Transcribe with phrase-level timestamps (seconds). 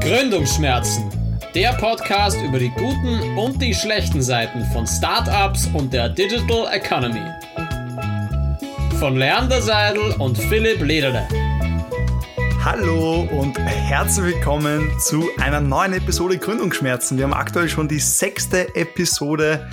[0.00, 1.10] Gründungsschmerzen.
[1.54, 7.22] Der Podcast über die guten und die schlechten Seiten von Startups und der Digital Economy.
[8.98, 11.26] Von Leander Seidel und Philipp Lederle.
[12.64, 17.16] Hallo und herzlich willkommen zu einer neuen Episode Gründungsschmerzen.
[17.16, 19.68] Wir haben aktuell schon die sechste Episode.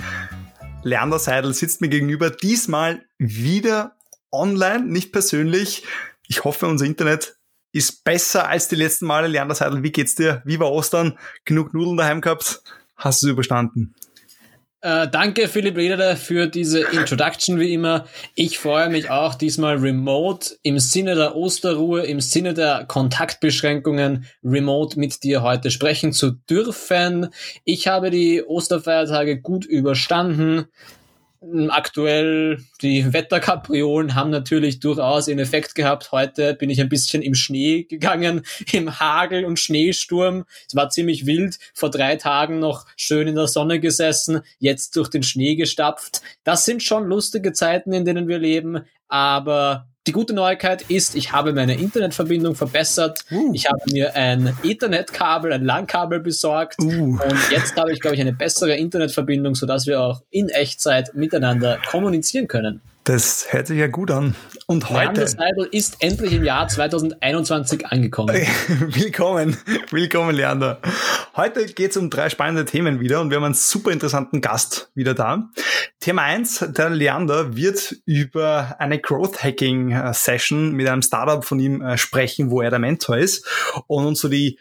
[0.82, 3.96] Leander Seidel sitzt mir gegenüber, diesmal wieder
[4.32, 5.84] online, nicht persönlich.
[6.26, 7.39] Ich hoffe, unser Internet
[7.72, 9.28] ist besser als die letzten Male.
[9.28, 10.42] Leander Seidel, wie geht's dir?
[10.44, 11.18] Wie war Ostern?
[11.44, 12.62] Genug Nudeln daheim gehabt?
[12.96, 13.94] Hast du es überstanden?
[14.82, 18.06] Äh, danke, Philipp Lederer, für diese Introduction wie immer.
[18.34, 24.98] Ich freue mich auch diesmal remote im Sinne der Osterruhe, im Sinne der Kontaktbeschränkungen remote
[24.98, 27.28] mit dir heute sprechen zu dürfen.
[27.64, 30.64] Ich habe die Osterfeiertage gut überstanden.
[31.70, 36.12] Aktuell, die Wetterkapriolen haben natürlich durchaus ihren Effekt gehabt.
[36.12, 40.44] Heute bin ich ein bisschen im Schnee gegangen, im Hagel und Schneesturm.
[40.68, 41.58] Es war ziemlich wild.
[41.72, 46.20] Vor drei Tagen noch schön in der Sonne gesessen, jetzt durch den Schnee gestapft.
[46.44, 48.84] Das sind schon lustige Zeiten, in denen wir leben.
[49.08, 53.20] Aber die gute Neuigkeit ist, ich habe meine Internetverbindung verbessert.
[53.30, 53.52] Uh.
[53.52, 56.80] Ich habe mir ein Ethernet-Kabel, ein LAN-Kabel besorgt.
[56.80, 57.18] Uh.
[57.18, 61.78] Und jetzt habe ich, glaube ich, eine bessere Internetverbindung, sodass wir auch in Echtzeit miteinander
[61.86, 62.80] kommunizieren können.
[63.12, 64.36] Das hört sich ja gut an.
[64.66, 65.24] Und heute.
[65.24, 68.36] Leander ist endlich im Jahr 2021 angekommen.
[68.68, 69.56] willkommen,
[69.90, 70.80] willkommen, Leander.
[71.34, 74.92] Heute geht es um drei spannende Themen wieder und wir haben einen super interessanten Gast
[74.94, 75.48] wieder da.
[75.98, 81.58] Thema eins: der Leander wird über eine Growth Hacking äh, Session mit einem Startup von
[81.58, 83.44] ihm äh, sprechen, wo er der Mentor ist
[83.88, 84.56] und uns so die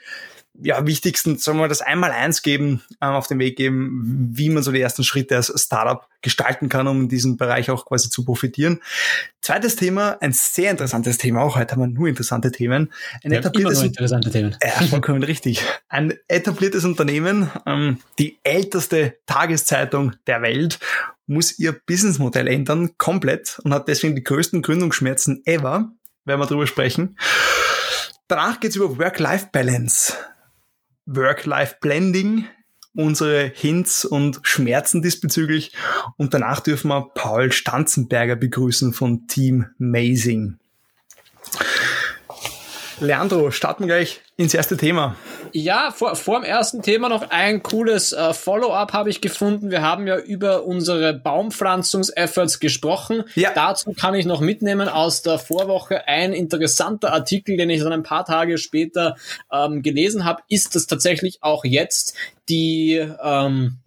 [0.61, 4.49] ja, wichtigsten, sagen wir mal, das einmal eins geben, ähm, auf den Weg geben, wie
[4.49, 8.09] man so die ersten Schritte als Startup gestalten kann, um in diesem Bereich auch quasi
[8.09, 8.81] zu profitieren.
[9.41, 12.91] Zweites Thema, ein sehr interessantes Thema, auch heute haben wir nur interessante Themen.
[13.23, 14.55] Ein ja, etabliertes, interessante Themen.
[14.61, 15.63] Ja, vollkommen richtig.
[15.87, 20.79] Ein etabliertes Unternehmen, ähm, die älteste Tageszeitung der Welt,
[21.25, 25.91] muss ihr Businessmodell ändern, komplett, und hat deswegen die größten Gründungsschmerzen ever,
[26.25, 27.17] werden wir drüber sprechen.
[28.27, 30.13] Danach geht's über Work-Life-Balance.
[31.15, 32.45] Work-Life-Blending,
[32.93, 35.73] unsere Hints und Schmerzen diesbezüglich.
[36.17, 40.59] Und danach dürfen wir Paul Stanzenberger begrüßen von Team Mazing.
[43.01, 45.15] Leandro, starten wir gleich ins erste Thema.
[45.51, 49.71] Ja, vor, vor dem ersten Thema noch ein cooles äh, Follow-up habe ich gefunden.
[49.71, 53.23] Wir haben ja über unsere Baumpflanzungsefforts gesprochen.
[53.35, 53.51] Ja.
[53.53, 58.03] Dazu kann ich noch mitnehmen aus der Vorwoche ein interessanter Artikel, den ich dann ein
[58.03, 59.15] paar Tage später
[59.51, 62.15] ähm, gelesen habe, ist das tatsächlich auch jetzt
[62.49, 63.77] die ähm,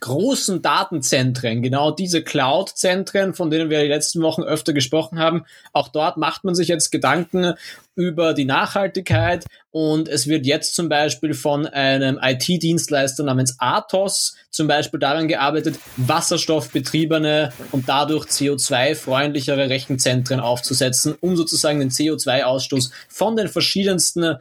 [0.00, 5.88] großen Datenzentren, genau diese Cloud-Zentren, von denen wir die letzten Wochen öfter gesprochen haben, auch
[5.88, 7.54] dort macht man sich jetzt Gedanken
[7.94, 14.66] über die Nachhaltigkeit und es wird jetzt zum Beispiel von einem IT-Dienstleister namens Athos zum
[14.66, 23.48] Beispiel daran gearbeitet, wasserstoffbetriebene und dadurch CO2-freundlichere Rechenzentren aufzusetzen, um sozusagen den CO2-Ausstoß von den
[23.48, 24.36] verschiedensten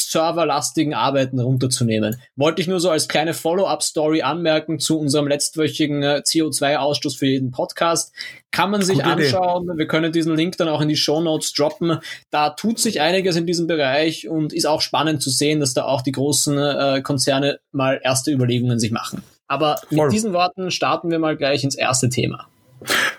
[0.00, 2.16] serverlastigen Arbeiten runterzunehmen.
[2.36, 7.50] Wollte ich nur so als kleine Follow-up-Story anmerken zu unserem letztwöchigen äh, CO2-Ausstoß für jeden
[7.50, 8.12] Podcast.
[8.50, 9.64] Kann man sich Gute anschauen.
[9.64, 9.78] Idee.
[9.78, 11.98] Wir können diesen Link dann auch in die Show Notes droppen.
[12.30, 15.84] Da tut sich einiges in diesem Bereich und ist auch spannend zu sehen, dass da
[15.84, 19.22] auch die großen äh, Konzerne mal erste Überlegungen sich machen.
[19.46, 22.48] Aber mit diesen Worten starten wir mal gleich ins erste Thema.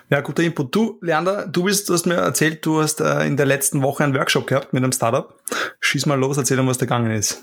[0.08, 0.72] Ja, guter Input.
[0.72, 4.04] Du, Leander, du bist, du hast mir erzählt, du hast äh, in der letzten Woche
[4.04, 5.34] einen Workshop gehabt mit einem Startup.
[5.80, 7.42] Schieß mal los, erzähl uns, was da gegangen ist.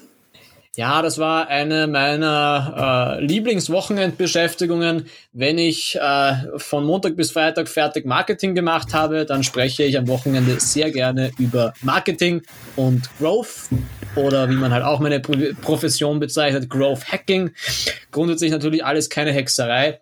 [0.75, 5.07] Ja, das war eine meiner äh, Lieblingswochenendbeschäftigungen.
[5.33, 10.07] Wenn ich äh, von Montag bis Freitag fertig Marketing gemacht habe, dann spreche ich am
[10.07, 12.41] Wochenende sehr gerne über Marketing
[12.75, 13.69] und Growth
[14.15, 17.51] oder wie man halt auch meine Profession bezeichnet, Growth Hacking.
[18.11, 19.99] Grundsätzlich natürlich alles keine Hexerei.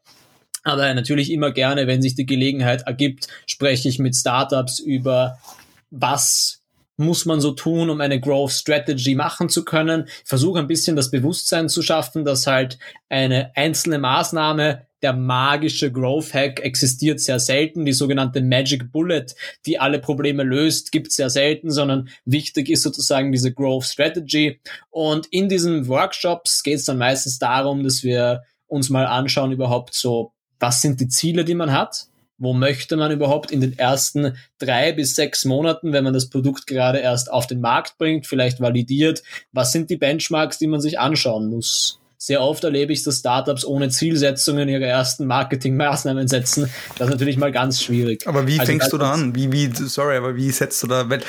[0.63, 5.39] Aber natürlich immer gerne, wenn sich die Gelegenheit ergibt, spreche ich mit Startups über,
[5.89, 6.61] was
[6.97, 10.05] muss man so tun, um eine Growth Strategy machen zu können.
[10.07, 12.77] Ich versuche ein bisschen das Bewusstsein zu schaffen, dass halt
[13.09, 17.85] eine einzelne Maßnahme, der magische Growth Hack existiert sehr selten.
[17.85, 19.25] Die sogenannte Magic Bullet,
[19.65, 24.59] die alle Probleme löst, gibt sehr selten, sondern wichtig ist sozusagen diese Growth Strategy.
[24.91, 29.95] Und in diesen Workshops geht es dann meistens darum, dass wir uns mal anschauen, überhaupt
[29.95, 32.07] so was sind die Ziele, die man hat?
[32.37, 36.65] Wo möchte man überhaupt in den ersten drei bis sechs Monaten, wenn man das Produkt
[36.65, 39.21] gerade erst auf den Markt bringt, vielleicht validiert?
[39.51, 42.00] Was sind die Benchmarks, die man sich anschauen muss?
[42.23, 46.69] Sehr oft erlebe ich, dass Startups ohne Zielsetzungen ihre ersten Marketingmaßnahmen setzen.
[46.99, 48.27] Das ist natürlich mal ganz schwierig.
[48.27, 49.33] Aber wie also, fängst du da an?
[49.33, 51.09] Wie, wie, sorry, aber wie setzt du da?
[51.09, 51.21] Weil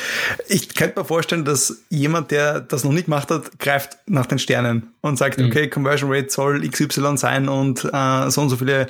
[0.49, 4.39] ich könnte mir vorstellen, dass jemand, der das noch nicht gemacht hat, greift nach den
[4.39, 5.47] Sternen und sagt, mhm.
[5.47, 8.87] okay, Conversion Rate soll XY sein und äh, so und so viele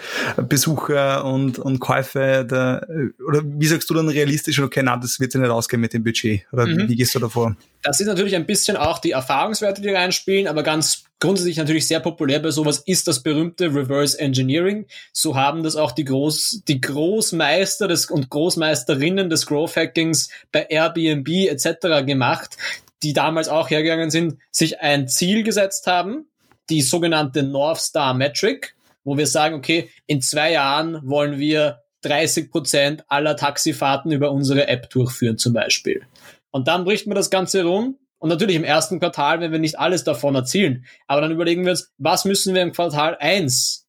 [0.49, 2.45] Besucher und, und Käufe.
[2.51, 2.85] Der,
[3.25, 6.03] oder wie sagst du dann realistisch, okay, na, das wird sich nicht ausgehen mit dem
[6.03, 6.43] Budget?
[6.51, 6.89] Oder mhm.
[6.89, 7.55] wie gehst du davor?
[7.83, 12.01] Das ist natürlich ein bisschen auch die Erfahrungswerte, die reinspielen, aber ganz grundsätzlich natürlich sehr
[12.01, 14.87] populär bei sowas ist das berühmte Reverse Engineering.
[15.13, 20.67] So haben das auch die Groß, die Großmeister des und Großmeisterinnen des Growth Hackings bei
[20.69, 22.05] Airbnb etc.
[22.05, 22.57] gemacht,
[23.05, 26.27] die damals auch hergegangen sind, sich ein Ziel gesetzt haben,
[26.71, 28.75] die sogenannte North Star Metric,
[29.05, 34.67] wo wir sagen, okay, in zwei Jahren wollen wir 30 Prozent aller Taxifahrten über unsere
[34.67, 36.03] App durchführen zum Beispiel.
[36.51, 37.97] Und dann bricht man das Ganze rum.
[38.23, 40.85] Und natürlich im ersten Quartal, wenn wir nicht alles davon erzielen.
[41.09, 43.89] Aber dann überlegen wir uns, was müssen wir im Quartal eins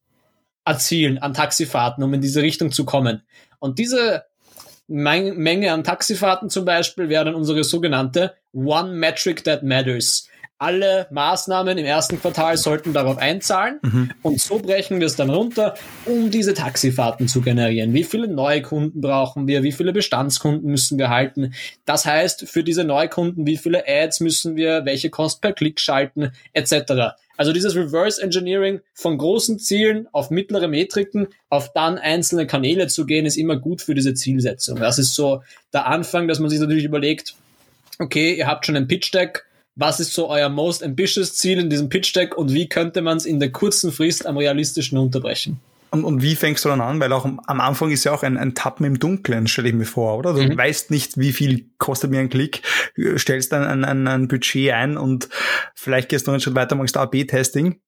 [0.64, 3.22] erzielen an Taxifahrten, um in diese Richtung zu kommen.
[3.60, 4.24] Und diese
[4.88, 10.28] Menge an Taxifahrten zum Beispiel wäre dann unsere sogenannte One Metric That Matters
[10.64, 14.10] alle Maßnahmen im ersten Quartal sollten darauf einzahlen mhm.
[14.22, 15.74] und so brechen wir es dann runter,
[16.06, 17.92] um diese Taxifahrten zu generieren.
[17.92, 19.62] Wie viele neue Kunden brauchen wir?
[19.62, 21.52] Wie viele Bestandskunden müssen wir halten?
[21.84, 26.32] Das heißt, für diese Neukunden, wie viele Ads müssen wir, welche Kost per Klick schalten,
[26.54, 27.14] etc.
[27.36, 33.04] Also dieses Reverse Engineering von großen Zielen auf mittlere Metriken, auf dann einzelne Kanäle zu
[33.04, 34.78] gehen, ist immer gut für diese Zielsetzung.
[34.78, 35.42] Das ist so
[35.74, 37.34] der Anfang, dass man sich natürlich überlegt,
[37.98, 39.44] okay, ihr habt schon ein Pitch Deck,
[39.76, 43.16] was ist so euer most ambitious Ziel in diesem Pitch Deck und wie könnte man
[43.16, 45.60] es in der kurzen Frist am realistischen unterbrechen?
[45.90, 46.98] Und, und wie fängst du dann an?
[46.98, 49.74] Weil auch am, am Anfang ist ja auch ein, ein Tappen im Dunkeln, stelle ich
[49.74, 50.34] mir vor, oder?
[50.34, 50.56] Du mhm.
[50.56, 52.62] weißt nicht, wie viel kostet mir ein Klick,
[53.16, 55.28] stellst dann ein, ein, ein Budget ein und
[55.76, 57.80] vielleicht gehst du noch einen Schritt weiter, machst A-B-Testing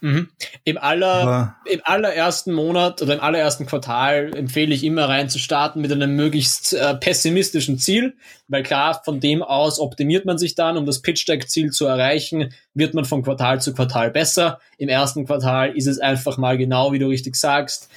[0.00, 0.28] Mhm.
[0.64, 5.80] Im, aller, Im allerersten Monat oder im allerersten Quartal empfehle ich immer rein zu starten
[5.80, 8.14] mit einem möglichst äh, pessimistischen Ziel,
[8.46, 11.86] weil klar, von dem aus optimiert man sich dann, um das Pitch Deck Ziel zu
[11.86, 14.60] erreichen, wird man von Quartal zu Quartal besser.
[14.78, 17.88] Im ersten Quartal ist es einfach mal genau, wie du richtig sagst.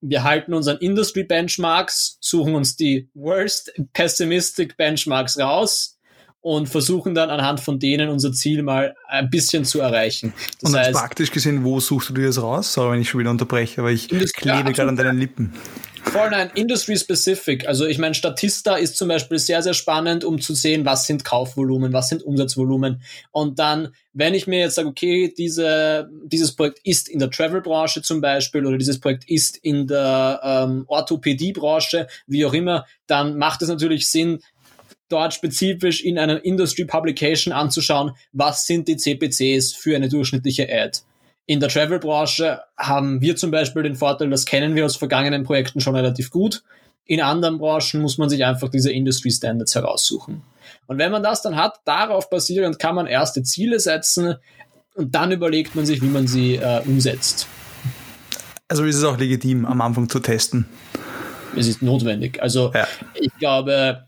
[0.00, 5.93] Wir halten uns an Industry Benchmarks, suchen uns die worst pessimistic Benchmarks raus,
[6.44, 10.34] und versuchen dann anhand von denen unser Ziel mal ein bisschen zu erreichen.
[10.60, 12.70] Das und heißt, praktisch gesehen, wo suchst du dir das raus?
[12.74, 15.54] Sorry, wenn ich schon wieder unterbreche, aber ich klebe gerade an deinen Lippen.
[16.04, 17.66] Voll nein, Industry Specific.
[17.66, 21.24] Also ich meine, Statista ist zum Beispiel sehr, sehr spannend, um zu sehen, was sind
[21.24, 23.02] Kaufvolumen, was sind Umsatzvolumen.
[23.30, 28.02] Und dann, wenn ich mir jetzt sage, okay, diese, dieses Projekt ist in der Travel-Branche
[28.02, 33.62] zum Beispiel oder dieses Projekt ist in der ähm, Orthopädie-Branche, wie auch immer, dann macht
[33.62, 34.40] es natürlich Sinn,
[35.14, 40.98] dort spezifisch in einer Industry Publication anzuschauen, was sind die CPCs für eine durchschnittliche Ad.
[41.46, 45.80] In der Travel-Branche haben wir zum Beispiel den Vorteil, das kennen wir aus vergangenen Projekten
[45.80, 46.64] schon relativ gut.
[47.04, 50.42] In anderen Branchen muss man sich einfach diese Industry Standards heraussuchen.
[50.86, 54.36] Und wenn man das dann hat, darauf basierend kann man erste Ziele setzen
[54.94, 57.46] und dann überlegt man sich, wie man sie äh, umsetzt.
[58.66, 60.66] Also ist es auch legitim, am Anfang zu testen.
[61.56, 62.42] Es ist notwendig.
[62.42, 62.88] Also ja.
[63.14, 64.06] ich glaube,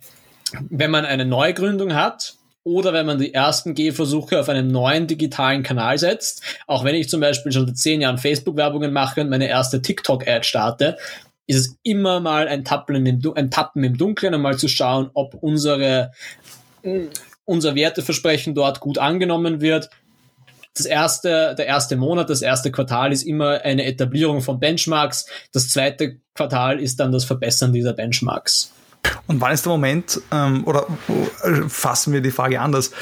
[0.70, 5.62] wenn man eine Neugründung hat oder wenn man die ersten Gehversuche auf einem neuen digitalen
[5.62, 9.48] Kanal setzt, auch wenn ich zum Beispiel schon seit zehn Jahren Facebook-Werbungen mache und meine
[9.48, 10.96] erste TikTok-Ad starte,
[11.46, 15.10] ist es immer mal ein Tappen, im, ein Tappen im Dunkeln, um mal zu schauen,
[15.14, 16.10] ob unsere,
[17.44, 19.88] unser Werteversprechen dort gut angenommen wird.
[20.74, 25.26] Das erste, der erste Monat, das erste Quartal ist immer eine Etablierung von Benchmarks.
[25.52, 28.72] Das zweite Quartal ist dann das Verbessern dieser Benchmarks.
[29.26, 30.86] Und wann ist der Moment, ähm, oder
[31.42, 32.92] äh, fassen wir die Frage anders,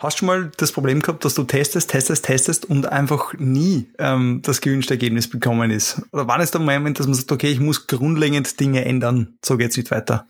[0.00, 3.88] Hast du schon mal das Problem gehabt, dass du testest, testest, testest und einfach nie
[3.98, 6.00] ähm, das gewünschte Ergebnis bekommen ist?
[6.12, 9.56] Oder wann ist der Moment, dass man sagt, okay, ich muss grundlegend Dinge ändern, so
[9.56, 10.28] geht's nicht weiter?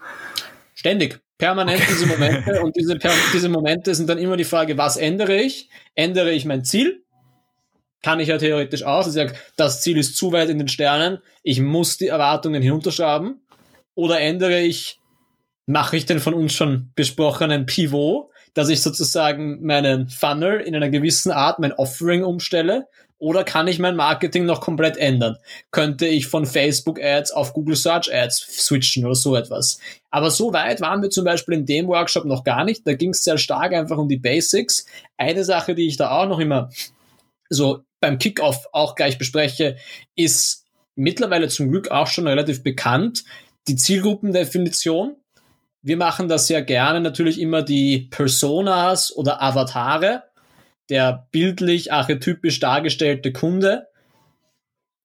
[0.75, 1.93] Ständig, permanent okay.
[1.93, 2.99] diese Momente und diese,
[3.35, 5.69] diese Momente sind dann immer die Frage, was ändere ich?
[5.95, 7.03] Ändere ich mein Ziel?
[8.03, 9.07] Kann ich ja theoretisch aus.
[9.07, 13.43] Ich sage, das Ziel ist zu weit in den Sternen, ich muss die Erwartungen hinunterschrauben.
[13.99, 15.01] Oder ändere ich
[15.67, 20.89] mache ich den von uns schon besprochenen Pivot, dass ich sozusagen meinen Funnel in einer
[20.89, 22.87] gewissen Art, mein Offering umstelle?
[23.19, 25.37] Oder kann ich mein Marketing noch komplett ändern?
[25.73, 29.81] Könnte ich von Facebook Ads auf Google Search Ads switchen oder so etwas?
[30.13, 32.87] Aber so weit waren wir zum Beispiel in dem Workshop noch gar nicht.
[32.87, 34.87] Da ging es sehr stark einfach um die Basics.
[35.17, 36.71] Eine Sache, die ich da auch noch immer
[37.51, 39.77] so beim Kickoff auch gleich bespreche,
[40.15, 43.25] ist mittlerweile zum Glück auch schon relativ bekannt.
[43.69, 45.17] Die Zielgruppendefinition,
[45.83, 50.25] wir machen das sehr gerne natürlich immer die Personas oder Avatare.
[50.89, 53.89] der bildlich archetypisch dargestellte Kunde.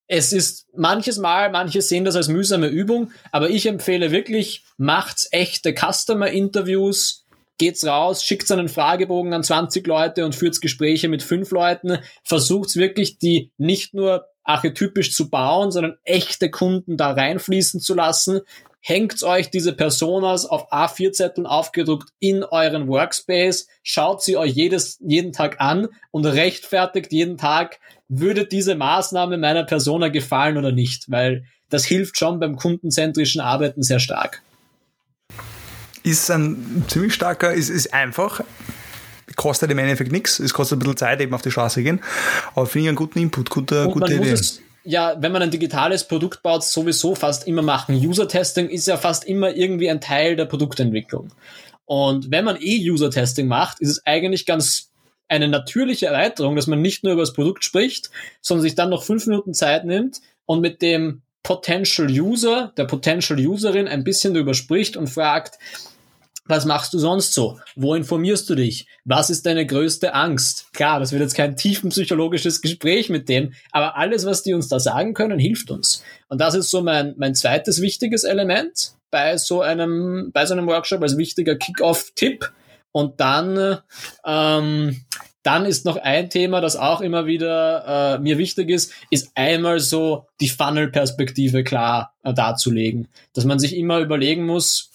[0.08, 5.27] Es ist manches Mal, manche sehen das als mühsame Übung, aber ich empfehle wirklich, macht's
[5.32, 7.25] echte Customer-Interviews,
[7.58, 12.77] geht's raus, schickt einen Fragebogen an 20 Leute und führt Gespräche mit fünf Leuten, versucht's
[12.77, 18.41] wirklich, die nicht nur archetypisch zu bauen, sondern echte Kunden da reinfließen zu lassen.
[18.81, 25.31] Hängt euch diese Personas auf A4-Zetteln aufgedruckt in euren Workspace, schaut sie euch jedes, jeden
[25.31, 31.45] Tag an und rechtfertigt jeden Tag, würde diese Maßnahme meiner Persona gefallen oder nicht, weil
[31.69, 34.41] das hilft schon beim kundenzentrischen Arbeiten sehr stark.
[36.03, 38.41] Ist ein ziemlich starker, ist, ist einfach,
[39.35, 42.01] kostet im Endeffekt nichts, es kostet ein bisschen Zeit, eben auf die Straße gehen,
[42.55, 44.35] aber finde ich einen guten Input, gute, gute Idee.
[44.85, 47.95] Ja, wenn man ein digitales Produkt baut, sowieso fast immer machen.
[47.95, 51.29] User-Testing ist ja fast immer irgendwie ein Teil der Produktentwicklung.
[51.85, 54.91] Und wenn man eh User-Testing macht, ist es eigentlich ganz
[55.29, 58.09] eine natürliche Erweiterung, dass man nicht nur über das Produkt spricht,
[58.41, 63.39] sondern sich dann noch fünf Minuten Zeit nimmt und mit dem Potential User, der Potential
[63.39, 65.59] Userin ein bisschen darüber spricht und fragt,
[66.45, 67.59] was machst du sonst so?
[67.75, 68.88] Wo informierst du dich?
[69.05, 70.67] Was ist deine größte Angst?
[70.73, 74.79] Klar, das wird jetzt kein tiefenpsychologisches Gespräch mit dem, aber alles, was die uns da
[74.79, 76.03] sagen können, hilft uns.
[76.27, 80.67] Und das ist so mein, mein zweites wichtiges Element bei so einem, bei so einem
[80.67, 82.51] Workshop als wichtiger Kick-Off-Tipp.
[82.91, 83.79] Und dann,
[84.25, 85.01] ähm,
[85.43, 89.79] dann ist noch ein Thema, das auch immer wieder äh, mir wichtig ist, ist einmal
[89.79, 93.07] so die Funnel-Perspektive klar äh, darzulegen.
[93.33, 94.92] Dass man sich immer überlegen muss,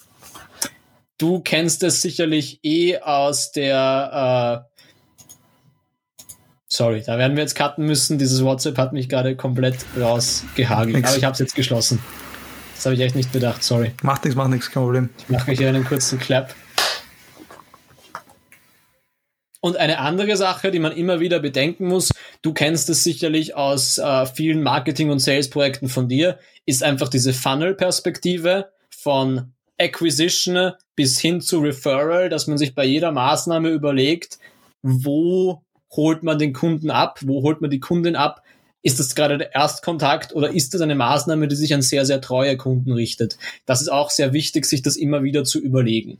[1.19, 4.79] Du kennst es sicherlich eh aus der äh,
[6.71, 8.19] Sorry, da werden wir jetzt cutten müssen.
[8.19, 11.03] Dieses WhatsApp hat mich gerade komplett rausgehagelt.
[11.03, 11.99] Aber ich habe es jetzt geschlossen.
[12.75, 13.91] Das habe ich echt nicht bedacht, sorry.
[14.03, 15.09] Macht nichts, macht nichts, kein Problem.
[15.17, 16.55] Ich mache hier einen kurzen Clap.
[19.59, 22.11] Und eine andere Sache, die man immer wieder bedenken muss,
[22.43, 27.33] du kennst es sicherlich aus äh, vielen Marketing- und Sales-Projekten von dir, ist einfach diese
[27.33, 34.39] Funnel-Perspektive von Acquisition bis hin zu Referral, dass man sich bei jeder Maßnahme überlegt,
[34.81, 38.43] wo holt man den Kunden ab, wo holt man die Kundin ab,
[38.81, 42.21] ist das gerade der Erstkontakt oder ist das eine Maßnahme, die sich an sehr, sehr
[42.21, 43.37] treue Kunden richtet?
[43.65, 46.19] Das ist auch sehr wichtig, sich das immer wieder zu überlegen.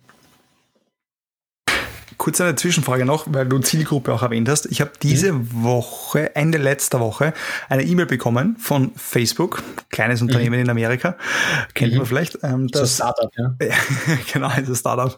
[2.29, 4.67] Kurz eine Zwischenfrage noch, weil du Zielgruppe auch erwähnt hast.
[4.67, 5.63] Ich habe diese mhm.
[5.63, 7.33] Woche, Ende letzter Woche,
[7.69, 10.65] eine E-Mail bekommen von Facebook, kleines Unternehmen mhm.
[10.65, 11.17] in Amerika,
[11.73, 11.97] kennt mhm.
[11.97, 12.37] man vielleicht.
[12.43, 13.55] Ähm, das Startup, ja.
[14.31, 15.17] genau, ein Startup,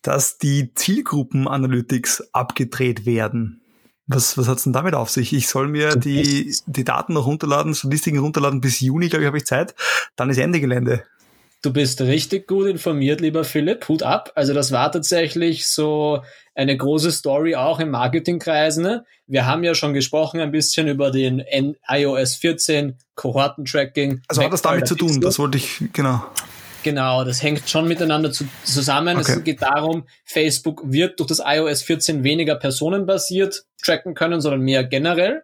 [0.00, 3.60] dass die Zielgruppen-Analytics abgedreht werden.
[4.06, 5.34] Was, was hat's denn damit auf sich?
[5.34, 9.36] Ich soll mir die, die Daten noch runterladen, Statistiken runterladen bis Juni, glaube ich, habe
[9.36, 9.74] ich Zeit.
[10.16, 11.02] Dann ist Ende Gelände.
[11.62, 13.88] Du bist richtig gut informiert, lieber Philipp.
[13.88, 14.32] Hut ab.
[14.34, 16.22] Also das war tatsächlich so
[16.54, 18.76] eine große Story auch im Marketingkreis.
[18.76, 19.04] Ne?
[19.26, 21.42] Wir haben ja schon gesprochen ein bisschen über den
[21.88, 24.22] iOS 14 Kohortentracking.
[24.28, 26.24] Also hat das damit zu tun, das wollte ich, genau.
[26.82, 29.18] Genau, das hängt schon miteinander zu, zusammen.
[29.18, 29.32] Okay.
[29.32, 34.84] Es geht darum, Facebook wird durch das iOS 14 weniger personenbasiert tracken können, sondern mehr
[34.84, 35.42] generell.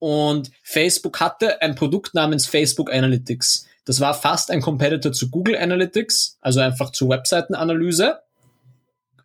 [0.00, 3.68] Und Facebook hatte ein Produkt namens Facebook Analytics.
[3.84, 8.20] Das war fast ein Competitor zu Google Analytics, also einfach zu Webseitenanalyse.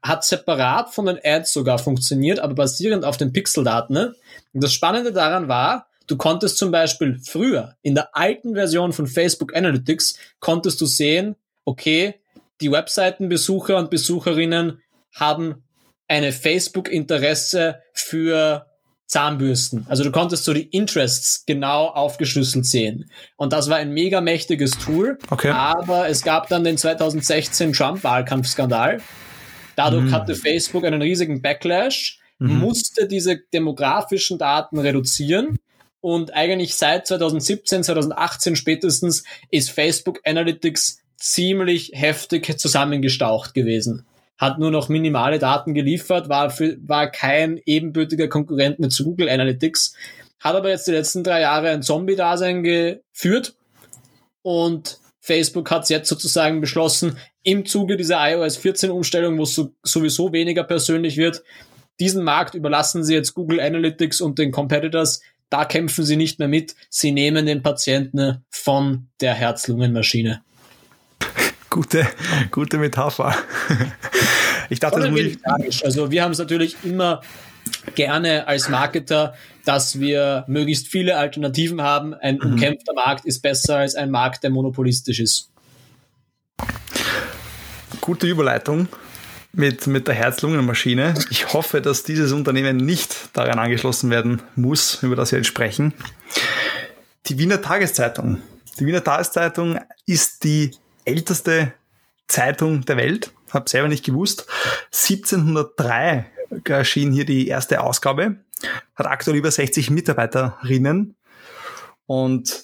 [0.02, 3.94] Hat separat von den Ads sogar funktioniert, aber basierend auf den Pixeldaten.
[3.94, 4.16] Ne?
[4.54, 9.08] Und das Spannende daran war, du konntest zum Beispiel früher in der alten Version von
[9.08, 11.36] Facebook Analytics konntest du sehen,
[11.66, 12.16] okay,
[12.62, 14.82] die Webseitenbesucher und Besucherinnen
[15.14, 15.64] haben
[16.08, 18.68] eine Facebook-Interesse für
[19.08, 19.86] Zahnbürsten.
[19.88, 23.10] Also du konntest so die Interests genau aufgeschlüsselt sehen.
[23.38, 25.20] Und das war ein mega mächtiges Tool.
[25.30, 25.52] Okay.
[25.52, 29.02] Aber es gab dann den 2016 Trump-Wahlkampfskandal.
[29.76, 30.12] Dadurch mhm.
[30.12, 32.60] hatte Facebook einen riesigen Backlash, mhm.
[32.60, 35.60] musste diese demografischen Daten reduzieren.
[36.02, 44.06] Und eigentlich seit 2017, 2018 spätestens ist Facebook Analytics ziemlich heftig zusammengestaucht gewesen
[44.38, 49.30] hat nur noch minimale Daten geliefert, war, für, war kein ebenbürtiger Konkurrent mehr zu Google
[49.30, 49.96] Analytics,
[50.40, 53.56] hat aber jetzt die letzten drei Jahre ein Zombie-Dasein geführt
[54.42, 59.74] und Facebook hat jetzt sozusagen beschlossen, im Zuge dieser iOS 14 Umstellung, wo es so,
[59.84, 61.44] sowieso weniger persönlich wird,
[62.00, 65.22] diesen Markt überlassen sie jetzt Google Analytics und den Competitors.
[65.50, 66.76] Da kämpfen sie nicht mehr mit.
[66.90, 70.42] Sie nehmen den Patienten von der Herz-Lungen-Maschine.
[71.76, 72.08] Gute,
[72.52, 73.36] gute Metapher.
[74.70, 75.86] Ich dachte, das muss tragisch.
[75.86, 77.22] Also wir haben es natürlich immer
[77.94, 82.16] gerne als Marketer, dass wir möglichst viele Alternativen haben.
[82.16, 82.54] Ein mhm.
[82.54, 85.52] umkämpfter Markt ist besser als ein Markt, der monopolistisch ist.
[88.02, 88.88] Gute Überleitung
[89.54, 91.14] mit, mit der Herz-Lungen-Maschine.
[91.30, 95.94] Ich hoffe, dass dieses Unternehmen nicht daran angeschlossen werden muss, über das wir jetzt sprechen.
[97.28, 98.42] Die Wiener Tageszeitung.
[98.80, 99.78] Die Wiener Tageszeitung
[100.08, 100.72] ist die
[101.06, 101.74] älteste
[102.28, 103.32] Zeitung der Welt.
[103.52, 104.48] Hab selber nicht gewusst.
[104.92, 106.26] 1703
[106.66, 108.38] erschien hier die erste Ausgabe.
[108.96, 111.16] Hat aktuell über 60 Mitarbeiterinnen
[112.06, 112.64] und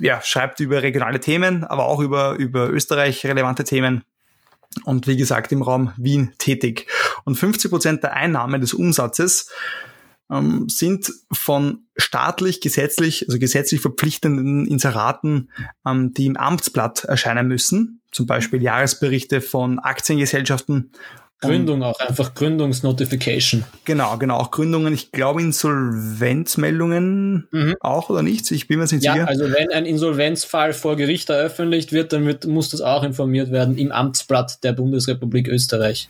[0.00, 4.04] ja, schreibt über regionale Themen, aber auch über, über Österreich relevante Themen
[4.84, 6.86] und wie gesagt im Raum Wien tätig.
[7.24, 9.50] Und 50 Prozent der Einnahmen des Umsatzes
[10.30, 15.50] ähm, sind von staatlich, gesetzlich, also gesetzlich verpflichtenden Inseraten,
[15.86, 20.92] ähm, die im Amtsblatt erscheinen müssen, zum Beispiel Jahresberichte von Aktiengesellschaften
[21.42, 23.64] Gründung auch, einfach Gründungsnotification.
[23.84, 24.94] Genau, genau, auch Gründungen.
[24.94, 27.74] Ich glaube Insolvenzmeldungen mhm.
[27.80, 28.50] auch oder nicht?
[28.50, 29.28] Ich bin mir nicht ja, sicher.
[29.28, 33.76] Also wenn ein Insolvenzfall vor Gericht eröffentlicht wird, dann wird, muss das auch informiert werden
[33.76, 36.08] im Amtsblatt der Bundesrepublik Österreich.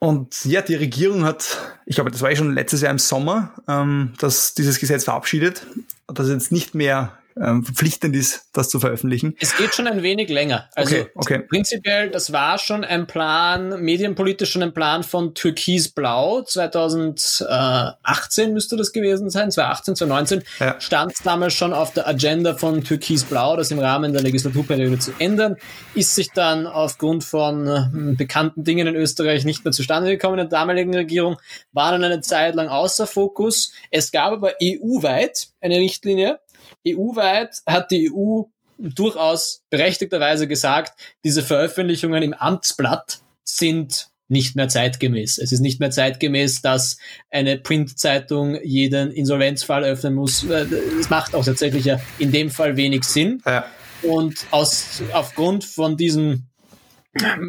[0.00, 3.52] Und ja, die Regierung hat, ich glaube, das war ja schon letztes Jahr im Sommer,
[3.68, 5.66] ähm, dass dieses Gesetz verabschiedet,
[6.06, 9.34] dass jetzt nicht mehr ähm, verpflichtend ist, das zu veröffentlichen.
[9.40, 10.68] Es geht schon ein wenig länger.
[10.74, 11.38] Also okay, okay.
[11.48, 16.42] prinzipiell, das war schon ein Plan, medienpolitisch schon ein Plan von Türkis Blau.
[16.42, 20.80] 2018 müsste das gewesen sein, 2018, 2019 ja.
[20.80, 25.12] stand damals schon auf der Agenda von Türkis Blau, das im Rahmen der Legislaturperiode zu
[25.18, 25.56] ändern.
[25.94, 30.48] Ist sich dann aufgrund von äh, bekannten Dingen in Österreich nicht mehr zustande gekommen in
[30.48, 31.38] der damaligen Regierung,
[31.72, 33.72] war dann eine Zeit lang außer Fokus.
[33.90, 36.40] Es gab aber EU-weit eine Richtlinie,
[36.86, 38.42] EU-weit hat die EU
[38.78, 45.38] durchaus berechtigterweise gesagt, diese Veröffentlichungen im Amtsblatt sind nicht mehr zeitgemäß.
[45.38, 46.98] Es ist nicht mehr zeitgemäß, dass
[47.30, 50.44] eine Printzeitung jeden Insolvenzfall öffnen muss.
[50.44, 53.42] Es macht auch tatsächlich ja in dem Fall wenig Sinn.
[53.44, 53.64] Ja.
[54.02, 56.46] Und aus, aufgrund von diesem,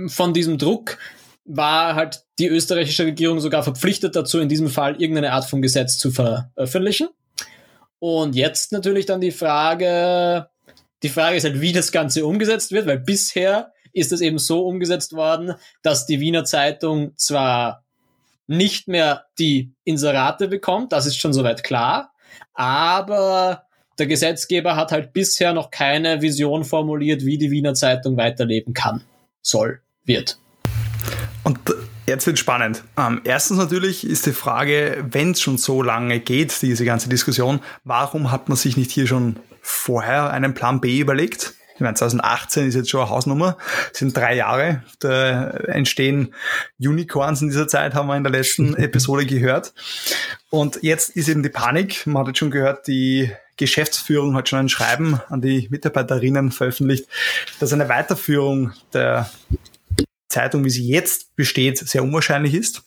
[0.07, 0.97] von diesem Druck
[1.45, 5.97] war halt die österreichische Regierung sogar verpflichtet dazu, in diesem Fall irgendeine Art von Gesetz
[5.97, 7.09] zu veröffentlichen.
[8.01, 10.49] Und jetzt natürlich dann die Frage,
[11.03, 14.65] die Frage ist halt, wie das Ganze umgesetzt wird, weil bisher ist es eben so
[14.65, 15.53] umgesetzt worden,
[15.83, 17.85] dass die Wiener Zeitung zwar
[18.47, 22.11] nicht mehr die Inserate bekommt, das ist schon soweit klar,
[22.55, 23.67] aber
[23.99, 29.03] der Gesetzgeber hat halt bisher noch keine Vision formuliert, wie die Wiener Zeitung weiterleben kann,
[29.43, 30.39] soll, wird.
[31.43, 31.59] Und
[32.07, 32.83] Jetzt wird spannend.
[32.97, 37.59] Ähm, erstens natürlich ist die Frage, wenn es schon so lange geht, diese ganze Diskussion,
[37.83, 41.53] warum hat man sich nicht hier schon vorher einen Plan B überlegt?
[41.75, 43.57] Ich meine, 2018 ist jetzt schon eine Hausnummer,
[43.93, 46.33] sind drei Jahre, da entstehen
[46.79, 49.73] Unicorns in dieser Zeit, haben wir in der letzten Episode gehört.
[50.49, 54.59] Und jetzt ist eben die Panik, man hat jetzt schon gehört, die Geschäftsführung hat schon
[54.59, 57.07] ein Schreiben an die Mitarbeiterinnen veröffentlicht,
[57.59, 59.29] dass eine Weiterführung der
[60.31, 62.83] Zeitung, wie sie jetzt besteht, sehr unwahrscheinlich ist.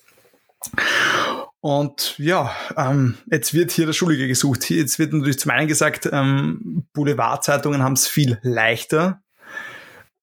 [1.60, 4.68] Und ja, ähm, jetzt wird hier der Schuldige gesucht.
[4.68, 9.22] Jetzt wird natürlich zum einen gesagt, ähm, Boulevardzeitungen haben es viel leichter,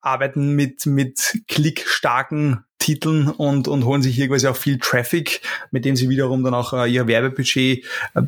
[0.02, 5.86] arbeiten mit, mit klickstarken Titeln und, und holen sich hier quasi auch viel Traffic, mit
[5.86, 8.22] dem sie wiederum dann auch äh, ihr Werbebudget äh,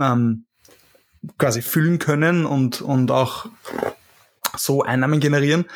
[0.00, 0.46] ähm,
[1.38, 3.46] quasi füllen können und, und auch
[4.56, 5.66] so Einnahmen generieren.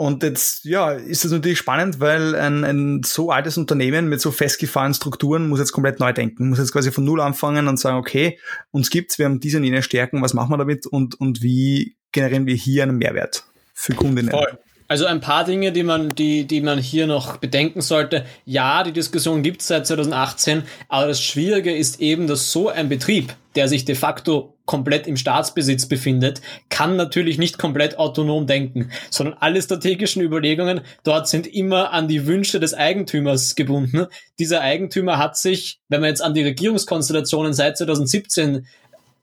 [0.00, 4.30] Und jetzt, ja, ist es natürlich spannend, weil ein, ein so altes Unternehmen mit so
[4.30, 7.98] festgefahrenen Strukturen muss jetzt komplett neu denken, muss jetzt quasi von Null anfangen und sagen,
[7.98, 8.38] okay,
[8.70, 11.98] uns gibt's, wir haben diese und jene Stärken, was machen wir damit und, und wie
[12.12, 14.30] generieren wir hier einen Mehrwert für Kundinnen?
[14.30, 14.58] Voll.
[14.90, 18.24] Also ein paar Dinge, die man, die, die man hier noch bedenken sollte.
[18.44, 22.88] Ja, die Diskussion gibt es seit 2018, aber das Schwierige ist eben, dass so ein
[22.88, 28.90] Betrieb, der sich de facto komplett im Staatsbesitz befindet, kann natürlich nicht komplett autonom denken,
[29.10, 34.08] sondern alle strategischen Überlegungen dort sind immer an die Wünsche des Eigentümers gebunden.
[34.40, 38.66] Dieser Eigentümer hat sich, wenn man jetzt an die Regierungskonstellationen seit 2017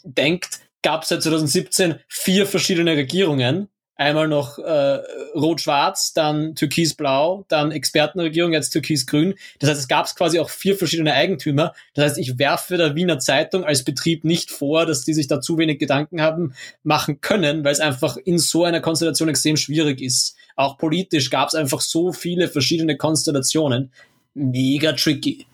[0.05, 4.99] denkt, gab es seit 2017 vier verschiedene Regierungen einmal noch äh,
[5.35, 9.33] Rot-Schwarz, dann Türkis-Blau, dann Expertenregierung, jetzt Türkis-Grün.
[9.59, 11.73] Das heißt, es gab quasi auch vier verschiedene Eigentümer.
[11.95, 15.41] Das heißt, ich werfe der Wiener Zeitung als Betrieb nicht vor, dass die sich da
[15.41, 20.01] zu wenig Gedanken haben machen können, weil es einfach in so einer Konstellation extrem schwierig
[20.01, 20.35] ist.
[20.55, 23.91] Auch politisch gab es einfach so viele verschiedene Konstellationen.
[24.33, 25.47] Mega tricky.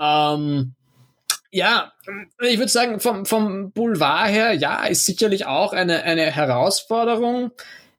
[0.00, 0.74] Ähm,
[1.52, 1.92] ja,
[2.40, 7.52] ich würde sagen, vom, vom Boulevard her, ja, ist sicherlich auch eine, eine Herausforderung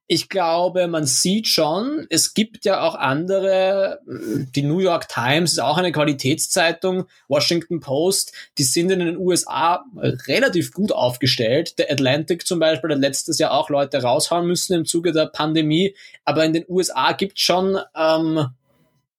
[0.08, 5.60] ich glaube, man sieht schon, es gibt ja auch andere, die New York Times ist
[5.60, 9.84] auch eine Qualitätszeitung, Washington Post, die sind in den USA
[10.28, 11.80] relativ gut aufgestellt.
[11.80, 15.96] Der Atlantic zum Beispiel hat letztes Jahr auch Leute raushauen müssen im Zuge der Pandemie,
[16.24, 18.48] aber in den USA gibt schon ähm,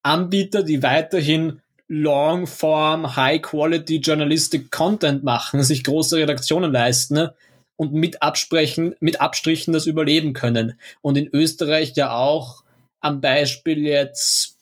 [0.03, 7.33] Anbieter, die weiterhin Long-Form, High-Quality Journalistic Content machen, sich große Redaktionen leisten ne?
[7.77, 10.77] Und mit Absprechen, mit Abstrichen das überleben können.
[11.01, 12.63] Und in Österreich ja auch
[12.99, 14.57] am Beispiel jetzt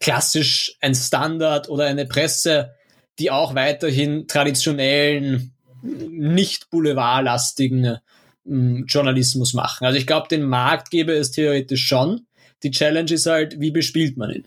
[0.00, 2.74] klassisch ein Standard oder eine Presse,
[3.18, 7.98] die auch weiterhin traditionellen, nicht boulevardlastigen
[8.44, 9.86] hm, Journalismus machen.
[9.86, 12.26] Also ich glaube, den Markt gäbe es theoretisch schon.
[12.62, 14.44] Die Challenge ist halt, wie bespielt man ihn?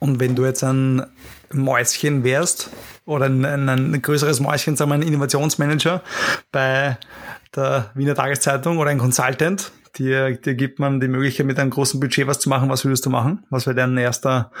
[0.00, 1.04] Und wenn du jetzt ein
[1.52, 2.70] Mäuschen wärst
[3.08, 6.02] oder ein, ein, ein größeres Mäuschen, sagen wir ein Innovationsmanager
[6.52, 6.98] bei
[7.56, 11.98] der Wiener Tageszeitung oder ein Consultant, dir, dir gibt man die Möglichkeit, mit einem großen
[11.98, 12.68] Budget was zu machen.
[12.68, 13.44] Was würdest du machen?
[13.50, 14.52] Was wäre dein erster,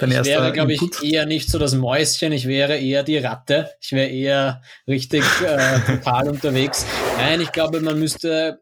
[0.00, 3.18] dein ich erster wäre, glaube ich, eher nicht so das Mäuschen, ich wäre eher die
[3.18, 3.70] Ratte.
[3.80, 6.86] Ich wäre eher richtig äh, total unterwegs.
[7.18, 8.60] Nein, ich glaube, man müsste.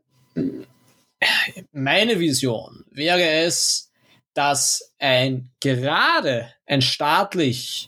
[1.72, 3.90] Meine Vision wäre es,
[4.34, 7.87] dass ein gerade ein staatlich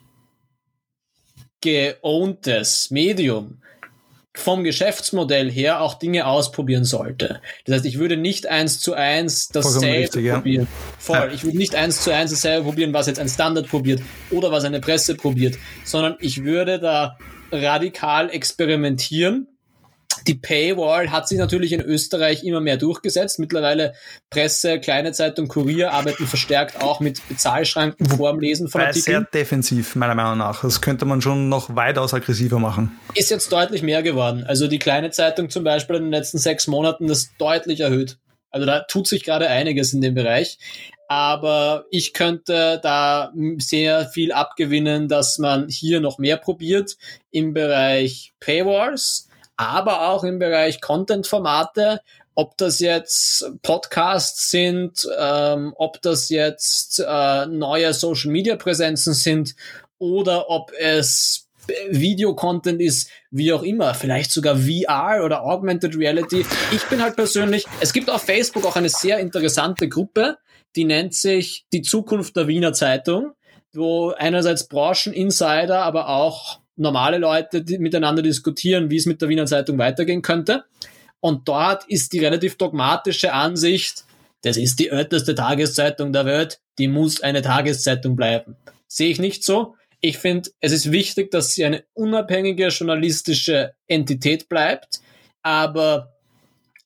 [1.61, 3.61] geowntes Medium
[4.35, 7.40] vom Geschäftsmodell her auch Dinge ausprobieren sollte.
[7.64, 10.68] Das heißt, ich würde nicht eins zu eins dasselbe richtig, probieren.
[10.70, 10.94] Ja.
[10.99, 11.33] Voll.
[11.35, 14.64] Ich würde nicht eins zu eins dasselbe probieren, was jetzt ein Standard probiert oder was
[14.64, 17.18] eine Presse probiert, sondern ich würde da
[17.51, 19.49] radikal experimentieren
[20.27, 23.38] die Paywall hat sich natürlich in Österreich immer mehr durchgesetzt.
[23.38, 23.94] Mittlerweile
[24.29, 29.27] Presse, kleine Zeitung, Kurier arbeiten verstärkt auch mit Bezahlschranken vorm Lesen von Artikeln.
[29.33, 30.62] Sehr defensiv, meiner Meinung nach.
[30.62, 32.99] Das könnte man schon noch weitaus aggressiver machen.
[33.14, 34.44] Ist jetzt deutlich mehr geworden.
[34.46, 38.18] Also die kleine Zeitung zum Beispiel in den letzten sechs Monaten ist deutlich erhöht.
[38.51, 40.59] Also da tut sich gerade einiges in dem Bereich.
[41.09, 46.96] Aber ich könnte da sehr viel abgewinnen, dass man hier noch mehr probiert
[47.33, 49.30] im Bereich Paywalls
[49.61, 52.01] aber auch im Bereich Content-Formate,
[52.35, 59.55] ob das jetzt Podcasts sind, ähm, ob das jetzt äh, neue Social-Media-Präsenzen sind
[59.99, 61.49] oder ob es
[61.90, 66.46] Video-Content ist, wie auch immer, vielleicht sogar VR oder Augmented Reality.
[66.73, 70.38] Ich bin halt persönlich, es gibt auf Facebook auch eine sehr interessante Gruppe,
[70.75, 73.33] die nennt sich die Zukunft der Wiener Zeitung,
[73.75, 79.46] wo einerseits Brancheninsider, aber auch normale Leute die miteinander diskutieren, wie es mit der Wiener
[79.46, 80.64] Zeitung weitergehen könnte.
[81.20, 84.04] Und dort ist die relativ dogmatische Ansicht,
[84.42, 88.56] das ist die älteste Tageszeitung der Welt, die muss eine Tageszeitung bleiben.
[88.88, 89.74] Sehe ich nicht so.
[90.00, 95.00] Ich finde, es ist wichtig, dass sie eine unabhängige journalistische Entität bleibt,
[95.42, 96.14] aber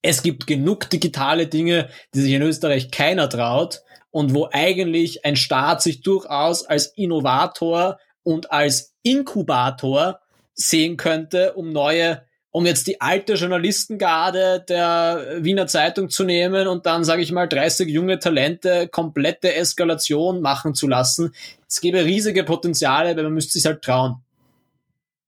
[0.03, 5.37] es gibt genug digitale Dinge, die sich in Österreich keiner traut und wo eigentlich ein
[5.37, 10.19] Staat sich durchaus als Innovator und als Inkubator
[10.55, 16.87] sehen könnte, um neue, um jetzt die alte Journalistengarde der Wiener Zeitung zu nehmen und
[16.87, 21.33] dann, sage ich mal, 30 junge Talente komplette Eskalation machen zu lassen.
[21.69, 24.17] Es gäbe riesige Potenziale, aber man müsste sich halt trauen.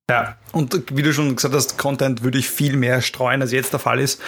[0.09, 3.73] Ja, und wie du schon gesagt hast, Content würde ich viel mehr streuen, als jetzt
[3.73, 4.21] der Fall ist.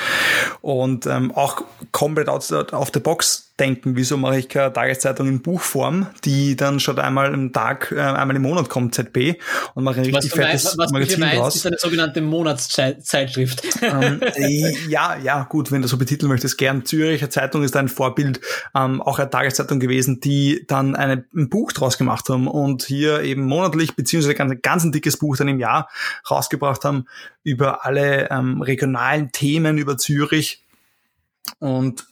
[0.61, 5.43] Und ähm, auch komplett out of the box denken, wieso mache ich keine Tageszeitung in
[5.43, 9.35] Buchform, die dann schon einmal im Tag, äh, einmal im Monat kommt, ZB,
[9.75, 11.57] und mache ein richtig fettes meinst, was Magazin meinst, draus.
[11.57, 13.63] ist eine sogenannte Monatszeitschrift.
[13.83, 16.85] Ähm, äh, ja, ja, gut, wenn du so betiteln möchtest, gern.
[16.85, 18.41] Züricher Zeitung ist ein Vorbild,
[18.75, 23.23] ähm, auch eine Tageszeitung gewesen, die dann eine, ein Buch draus gemacht haben und hier
[23.23, 25.89] eben monatlich, beziehungsweise ganz, ganz ein dickes Buch dann im Jahr
[26.31, 27.07] rausgebracht haben
[27.43, 30.65] über alle ähm, regionalen Themen über Zürich.
[31.61, 32.08] Und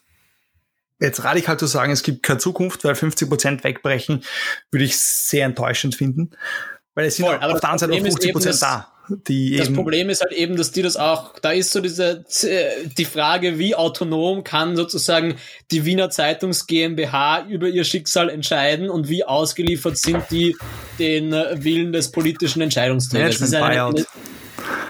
[1.00, 4.24] jetzt radikal zu sagen, es gibt keine Zukunft, weil 50 Prozent wegbrechen,
[4.70, 6.30] würde ich sehr enttäuschend finden.
[6.94, 8.92] Weil es sind Voll, auf der anderen Seite noch 50 Prozent da.
[9.08, 12.24] Die das Problem ist halt eben, dass die das auch, da ist so diese,
[12.98, 15.36] die Frage, wie autonom kann sozusagen
[15.70, 20.56] die Wiener Zeitungs GmbH über ihr Schicksal entscheiden und wie ausgeliefert sind die
[20.98, 23.38] den Willen des politischen Entscheidungsträgers.
[23.38, 24.06] Management Buyout.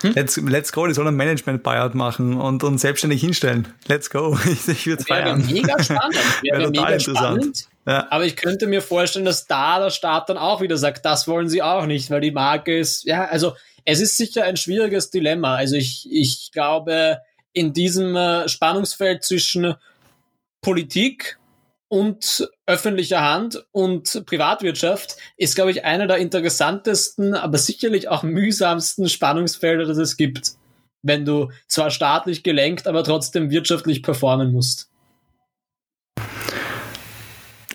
[0.03, 0.13] Hm?
[0.15, 3.69] Let's, let's go, die sollen ein Management-Buyout machen und, und selbstständig hinstellen.
[3.89, 4.39] Let's go.
[4.47, 5.45] Ich, ich würde es feiern.
[5.47, 6.17] mega spannend.
[6.43, 7.69] Wäre, wäre mega spannend.
[7.87, 8.07] Ja.
[8.11, 11.49] Aber ich könnte mir vorstellen, dass da der Staat dann auch wieder sagt, das wollen
[11.49, 15.55] sie auch nicht, weil die Marke ist, ja, also es ist sicher ein schwieriges Dilemma.
[15.55, 17.19] Also ich, ich glaube,
[17.53, 19.75] in diesem äh, Spannungsfeld zwischen
[20.61, 21.39] Politik
[21.89, 29.09] und öffentlicher Hand und Privatwirtschaft ist, glaube ich, einer der interessantesten, aber sicherlich auch mühsamsten
[29.09, 30.53] Spannungsfelder, das es gibt,
[31.03, 34.91] wenn du zwar staatlich gelenkt, aber trotzdem wirtschaftlich performen musst.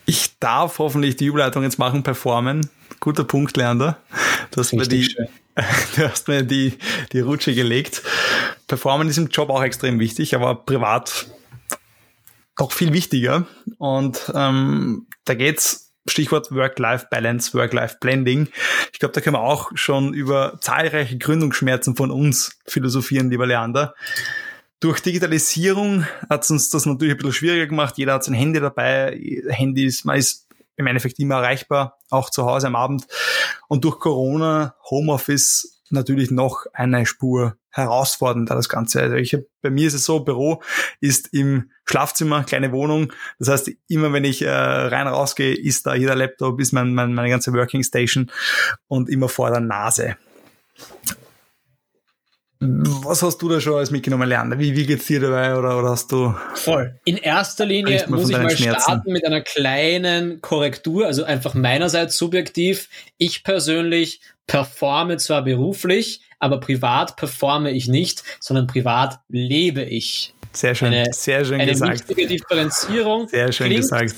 [0.06, 2.70] Ich darf hoffentlich die Überleitung jetzt machen, performen.
[3.00, 3.98] Guter Punkt, Leander.
[4.52, 5.08] Du hast, mir die,
[5.96, 6.78] du hast mir die,
[7.14, 8.02] die Rutsche gelegt.
[8.68, 11.28] Performen ist im Job auch extrem wichtig, aber privat
[12.60, 13.48] noch viel wichtiger.
[13.78, 18.48] Und ähm, da geht's Stichwort Work-Life-Balance, Work-Life-Blending.
[18.92, 23.94] Ich glaube, da können wir auch schon über zahlreiche Gründungsschmerzen von uns philosophieren, lieber Leander.
[24.80, 27.98] Durch Digitalisierung hat es uns das natürlich ein bisschen schwieriger gemacht.
[27.98, 29.16] Jeder hat sein Handy dabei.
[29.50, 33.06] Handys, man ist im Endeffekt immer erreichbar, auch zu Hause am Abend.
[33.68, 39.02] Und durch Corona, Homeoffice natürlich noch eine Spur herausfordernder das Ganze.
[39.02, 40.62] Also ich hab, bei mir ist es so, Büro
[41.00, 43.12] ist im Schlafzimmer, kleine Wohnung.
[43.40, 47.14] Das heißt, immer wenn ich äh, rein rausgehe, ist da jeder Laptop, ist mein, mein,
[47.14, 48.32] meine ganze Working Station
[48.88, 50.18] und immer vor der Nase.
[52.64, 54.60] Was hast du da schon alles mitgenommen lernen?
[54.60, 56.36] Wie, wie geht's dir dabei oder, oder hast du?
[56.54, 57.00] Voll.
[57.06, 58.82] In erster Linie muss ich mal Schmerzen?
[58.82, 62.88] starten mit einer kleinen Korrektur, also einfach meinerseits subjektiv.
[63.18, 70.34] Ich persönlich performe zwar beruflich, aber privat performe ich nicht, sondern privat lebe ich.
[70.54, 71.92] Sehr schön, eine, sehr schön eine gesagt.
[71.92, 73.28] Eine wichtige Differenzierung.
[73.28, 74.16] Sehr schön klingt, gesagt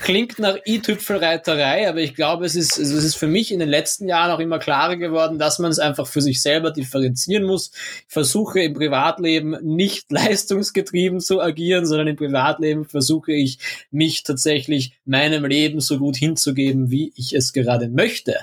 [0.00, 4.08] klingt nach i-Tüpfelreiterei, aber ich glaube, es ist, es ist für mich in den letzten
[4.08, 7.70] Jahren auch immer klarer geworden, dass man es einfach für sich selber differenzieren muss.
[8.06, 13.58] Ich versuche im Privatleben nicht leistungsgetrieben zu agieren, sondern im Privatleben versuche ich
[13.90, 18.36] mich tatsächlich meinem Leben so gut hinzugeben, wie ich es gerade möchte.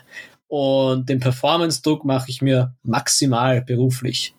[0.55, 4.35] Und den Performance-Druck mache ich mir maximal beruflich.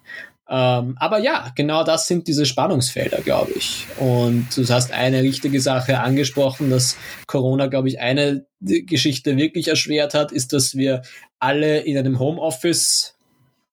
[0.48, 3.84] Ähm, aber ja, genau das sind diese Spannungsfelder, glaube ich.
[3.98, 6.96] Und du hast eine richtige Sache angesprochen, dass
[7.26, 11.02] Corona, glaube ich, eine Geschichte wirklich erschwert hat, ist, dass wir
[11.40, 13.16] alle in einem Homeoffice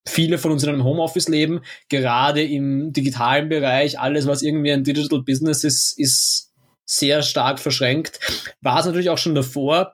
[0.07, 4.83] viele von uns in einem Homeoffice leben, gerade im digitalen Bereich, alles, was irgendwie ein
[4.83, 6.53] Digital Business ist, ist
[6.85, 8.19] sehr stark verschränkt.
[8.61, 9.93] War es natürlich auch schon davor.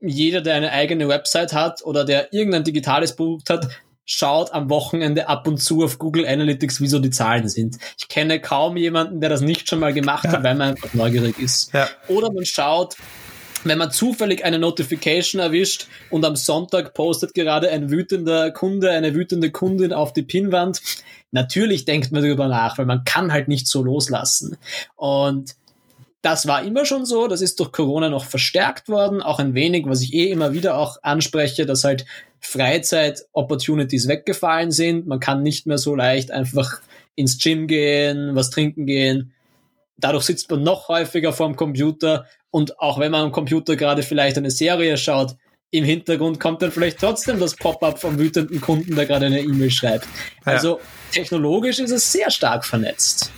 [0.00, 3.68] Jeder, der eine eigene Website hat oder der irgendein digitales Produkt hat,
[4.04, 7.76] schaut am Wochenende ab und zu auf Google Analytics, wieso die Zahlen sind.
[7.98, 10.32] Ich kenne kaum jemanden, der das nicht schon mal gemacht ja.
[10.32, 11.74] hat, weil man einfach neugierig ist.
[11.74, 11.88] Ja.
[12.08, 12.96] Oder man schaut,
[13.64, 19.14] wenn man zufällig eine Notification erwischt und am Sonntag postet gerade ein wütender Kunde, eine
[19.14, 20.80] wütende Kundin auf die Pinnwand,
[21.30, 24.56] natürlich denkt man darüber nach, weil man kann halt nicht so loslassen.
[24.96, 25.54] Und
[26.22, 29.86] das war immer schon so, das ist durch Corona noch verstärkt worden, auch ein wenig,
[29.86, 32.06] was ich eh immer wieder auch anspreche, dass halt
[32.40, 35.06] Freizeit-Opportunities weggefallen sind.
[35.06, 36.80] Man kann nicht mehr so leicht einfach
[37.14, 39.32] ins Gym gehen, was trinken gehen.
[39.96, 44.38] Dadurch sitzt man noch häufiger vorm Computer und auch wenn man am Computer gerade vielleicht
[44.38, 45.36] eine Serie schaut,
[45.70, 49.70] im Hintergrund kommt dann vielleicht trotzdem das Pop-up vom wütenden Kunden, der gerade eine E-Mail
[49.70, 50.06] schreibt.
[50.46, 50.52] Ja.
[50.52, 50.80] Also
[51.12, 53.30] technologisch ist es sehr stark vernetzt.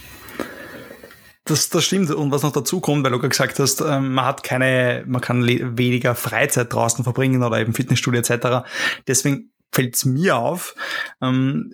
[1.50, 2.12] Das, das stimmt.
[2.12, 5.20] Und was noch dazu kommt, weil du gerade gesagt hast, ähm, man hat keine, man
[5.20, 8.68] kann weniger Freizeit draußen verbringen oder eben Fitnessstudio etc.
[9.08, 10.76] Deswegen fällt es mir auf,
[11.20, 11.72] ähm,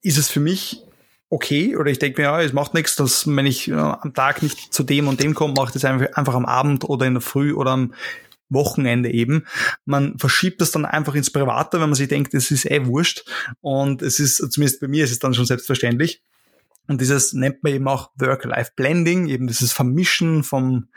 [0.00, 0.82] ist es für mich
[1.30, 4.42] okay oder ich denke mir, ja, es macht nichts, dass wenn ich äh, am Tag
[4.42, 7.14] nicht zu dem und dem komme, mache ich das einfach, einfach am Abend oder in
[7.14, 7.94] der Früh oder am
[8.48, 9.46] Wochenende eben.
[9.84, 13.24] Man verschiebt das dann einfach ins Private, wenn man sich denkt, es ist eh wurscht.
[13.60, 16.22] Und es ist, zumindest bei mir ist es dann schon selbstverständlich.
[16.88, 20.88] Und dieses nennt man eben auch Work-Life-Blending, eben dieses Vermischen vom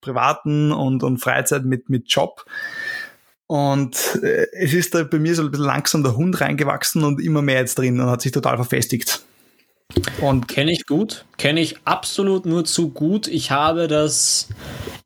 [0.00, 2.44] Privaten und, und Freizeit mit, mit Job.
[3.46, 7.20] Und äh, es ist da bei mir so ein bisschen langsam der Hund reingewachsen und
[7.20, 9.24] immer mehr jetzt drin und hat sich total verfestigt.
[10.20, 13.26] Und kenne ich gut, kenne ich absolut nur zu gut.
[13.28, 14.48] Ich habe das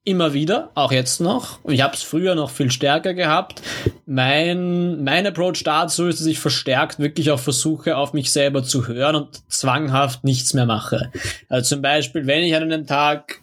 [0.04, 1.58] immer wieder, auch jetzt noch.
[1.66, 3.62] Ich habe es früher noch viel stärker gehabt.
[4.06, 8.86] Mein, mein Approach dazu ist, dass ich verstärkt wirklich auch versuche, auf mich selber zu
[8.86, 11.10] hören und zwanghaft nichts mehr mache.
[11.48, 13.40] Also zum Beispiel, wenn ich an einem Tag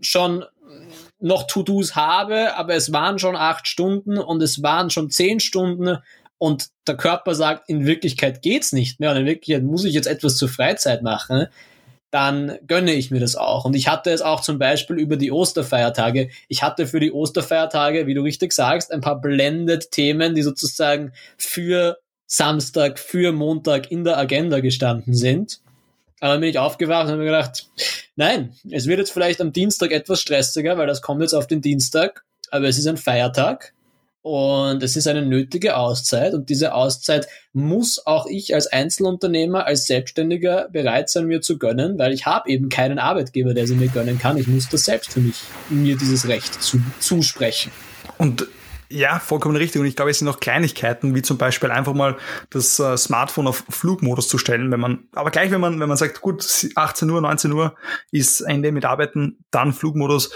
[0.00, 0.44] schon
[1.20, 5.98] noch To-Dos habe, aber es waren schon acht Stunden und es waren schon zehn Stunden,
[6.40, 10.06] und der Körper sagt, in Wirklichkeit geht's nicht mehr und in Wirklichkeit muss ich jetzt
[10.06, 11.48] etwas zur Freizeit machen,
[12.10, 13.66] dann gönne ich mir das auch.
[13.66, 16.30] Und ich hatte es auch zum Beispiel über die Osterfeiertage.
[16.48, 21.12] Ich hatte für die Osterfeiertage, wie du richtig sagst, ein paar blended Themen, die sozusagen
[21.36, 25.60] für Samstag, für Montag in der Agenda gestanden sind.
[26.20, 27.68] Aber dann bin ich aufgewacht und habe mir gedacht,
[28.16, 31.60] nein, es wird jetzt vielleicht am Dienstag etwas stressiger, weil das kommt jetzt auf den
[31.60, 33.74] Dienstag, aber es ist ein Feiertag
[34.22, 39.86] und es ist eine nötige Auszeit und diese Auszeit muss auch ich als Einzelunternehmer, als
[39.86, 43.88] Selbstständiger bereit sein, mir zu gönnen, weil ich habe eben keinen Arbeitgeber, der sie mir
[43.88, 44.36] gönnen kann.
[44.36, 45.36] Ich muss das selbst für mich,
[45.70, 47.72] mir dieses Recht zu, zusprechen.
[48.18, 48.46] Und
[48.90, 49.80] ja, vollkommen richtig.
[49.80, 52.16] Und ich glaube, es sind noch Kleinigkeiten, wie zum Beispiel einfach mal
[52.50, 55.96] das äh, Smartphone auf Flugmodus zu stellen, wenn man, aber gleich, wenn man, wenn man
[55.96, 57.76] sagt, gut, 18 Uhr, 19 Uhr
[58.10, 60.32] ist Ende mit Arbeiten, dann Flugmodus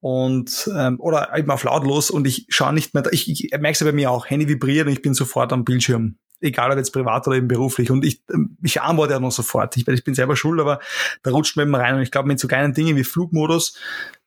[0.00, 3.80] und, ähm, oder eben auf lautlos und ich schaue nicht mehr, ich, ich merke es
[3.80, 6.92] ja bei mir auch, Handy vibriert und ich bin sofort am Bildschirm egal ob jetzt
[6.92, 7.90] privat oder eben beruflich.
[7.90, 8.22] Und ich,
[8.62, 9.76] ich antworte ja noch sofort.
[9.76, 10.80] Ich, ich bin selber schuld, aber
[11.22, 11.96] da rutscht man eben rein.
[11.96, 13.76] Und ich glaube, mit so kleinen Dingen wie Flugmodus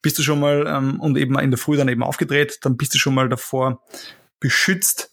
[0.01, 2.93] bist du schon mal ähm, und eben in der Früh dann eben aufgedreht, dann bist
[2.93, 3.81] du schon mal davor
[4.39, 5.11] beschützt,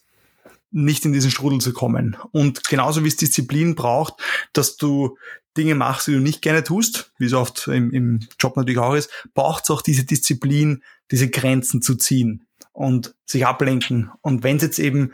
[0.71, 2.17] nicht in diesen Strudel zu kommen.
[2.31, 4.15] Und genauso wie es Disziplin braucht,
[4.53, 5.17] dass du
[5.57, 8.93] Dinge machst, die du nicht gerne tust, wie so oft im, im Job natürlich auch
[8.93, 14.11] ist, braucht es auch diese Disziplin, diese Grenzen zu ziehen und sich ablenken.
[14.21, 15.11] Und wenn es jetzt eben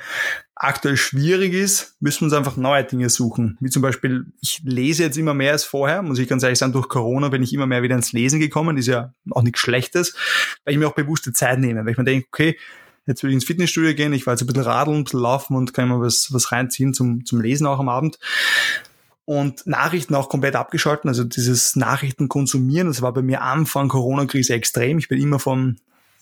[0.56, 3.58] aktuell schwierig ist, müssen wir uns einfach neue Dinge suchen.
[3.60, 6.72] Wie zum Beispiel, ich lese jetzt immer mehr als vorher, muss ich ganz ehrlich sagen,
[6.72, 10.16] durch Corona bin ich immer mehr wieder ins Lesen gekommen, ist ja auch nichts Schlechtes,
[10.64, 12.58] weil ich mir auch bewusste Zeit nehme, weil ich mir denke, okay,
[13.06, 15.56] jetzt will ich ins Fitnessstudio gehen, ich war jetzt ein bisschen radeln, ein bisschen laufen
[15.58, 18.18] und kann mir was, was reinziehen zum, zum Lesen auch am Abend.
[19.26, 24.54] Und Nachrichten auch komplett abgeschalten, also dieses Nachrichten konsumieren, das war bei mir Anfang Corona-Krise
[24.54, 25.00] extrem.
[25.00, 25.78] Ich bin immer vom,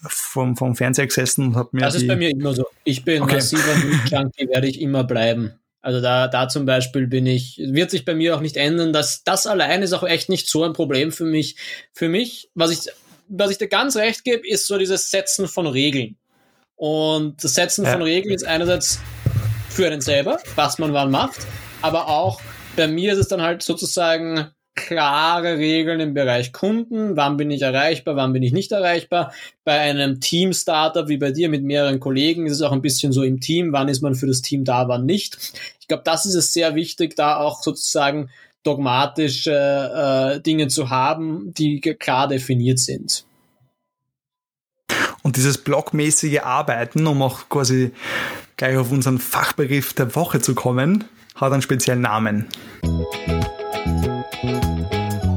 [0.08, 1.82] vom, vom Fernseher gesessen und habe mir.
[1.82, 2.66] Das ist bei mir immer so.
[2.84, 3.36] Ich bin okay.
[3.36, 3.76] massiver
[4.10, 5.54] Junkie, werde ich immer bleiben.
[5.82, 8.94] Also da, da zum Beispiel bin ich, wird sich bei mir auch nicht ändern.
[8.94, 11.58] Das, das allein ist auch echt nicht so ein Problem für mich.
[11.92, 12.94] Für mich, was ich,
[13.28, 16.16] was ich dir ganz recht gebe, ist so dieses Setzen von Regeln.
[16.76, 17.92] Und das Setzen ja.
[17.92, 19.00] von Regeln ist einerseits
[19.70, 21.40] für einen selber, was man wann macht,
[21.82, 22.40] aber auch
[22.76, 27.62] bei mir ist es dann halt sozusagen klare Regeln im Bereich Kunden, wann bin ich
[27.62, 29.32] erreichbar, wann bin ich nicht erreichbar.
[29.64, 33.24] Bei einem Team-Startup wie bei dir mit mehreren Kollegen ist es auch ein bisschen so
[33.24, 35.38] im Team, wann ist man für das Team da, wann nicht.
[35.80, 38.30] Ich glaube, das ist es sehr wichtig, da auch sozusagen
[38.64, 43.26] dogmatische äh, Dinge zu haben, die klar definiert sind.
[45.22, 47.92] Und dieses blockmäßige Arbeiten, um auch quasi
[48.58, 51.06] gleich auf unseren Fachbegriff der Woche zu kommen,
[51.36, 52.48] hat einen speziellen Namen.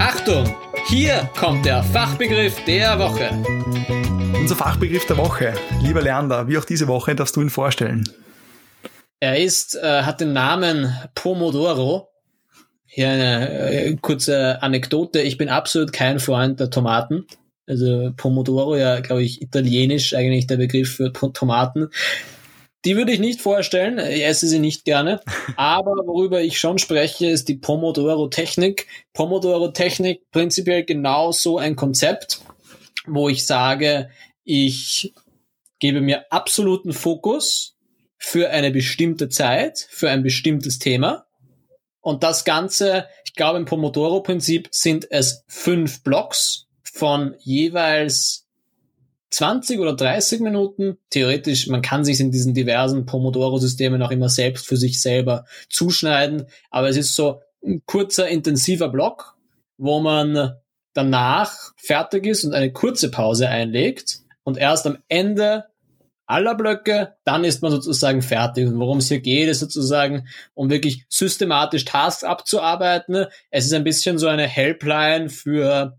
[0.09, 0.55] Achtung,
[0.87, 3.29] hier kommt der Fachbegriff der Woche.
[4.39, 8.09] Unser Fachbegriff der Woche, lieber Leander, wie auch diese Woche darfst du ihn vorstellen.
[9.19, 12.09] Er ist, äh, hat den Namen Pomodoro.
[12.85, 15.23] Hier eine äh, kurze Anekdote.
[15.23, 17.27] Ich bin absolut kein Freund der Tomaten.
[17.67, 21.89] Also Pomodoro, ja, glaube ich, italienisch eigentlich der Begriff für Tomaten.
[22.87, 25.21] Die würde ich nicht vorstellen, ich esse sie nicht gerne.
[25.57, 28.87] Aber worüber ich schon spreche, ist die Pomodoro-Technik.
[29.13, 32.43] Pomodoro-Technik prinzipiell genau so ein Konzept,
[33.05, 34.09] wo ich sage,
[34.45, 35.13] ich
[35.81, 37.77] gebe mir absoluten Fokus
[38.19, 41.27] für eine bestimmte Zeit, für ein bestimmtes Thema.
[42.01, 48.46] Und das Ganze, ich glaube im Pomodoro-Prinzip sind es fünf Blocks von jeweils
[49.31, 50.99] 20 oder 30 Minuten.
[51.11, 56.47] Theoretisch, man kann sich in diesen diversen Pomodoro-Systemen auch immer selbst für sich selber zuschneiden.
[56.71, 59.37] Aber es ist so ein kurzer, intensiver Block,
[59.79, 60.57] wo man
[60.95, 64.21] danach fertig ist und eine kurze Pause einlegt.
[64.45, 65.65] Und erst am Ende
[66.27, 68.67] aller Blöcke, dann ist man sozusagen fertig.
[68.67, 73.27] Und worum es hier geht, ist sozusagen, um wirklich systematisch Tasks abzuarbeiten.
[73.51, 75.99] Es ist ein bisschen so eine Helpline für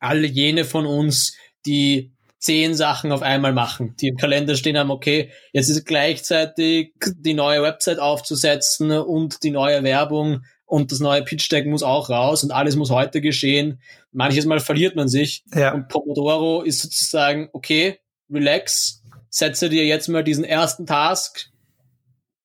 [0.00, 2.12] alle jene von uns, die
[2.46, 7.34] zehn Sachen auf einmal machen, die im Kalender stehen haben, okay, jetzt ist gleichzeitig die
[7.34, 12.44] neue Website aufzusetzen und die neue Werbung und das neue Pitch Deck muss auch raus
[12.44, 13.80] und alles muss heute geschehen.
[14.12, 15.44] Manches Mal verliert man sich.
[15.54, 15.74] Ja.
[15.74, 17.98] Und Pomodoro ist sozusagen, okay,
[18.30, 21.50] relax, setze dir jetzt mal diesen ersten Task,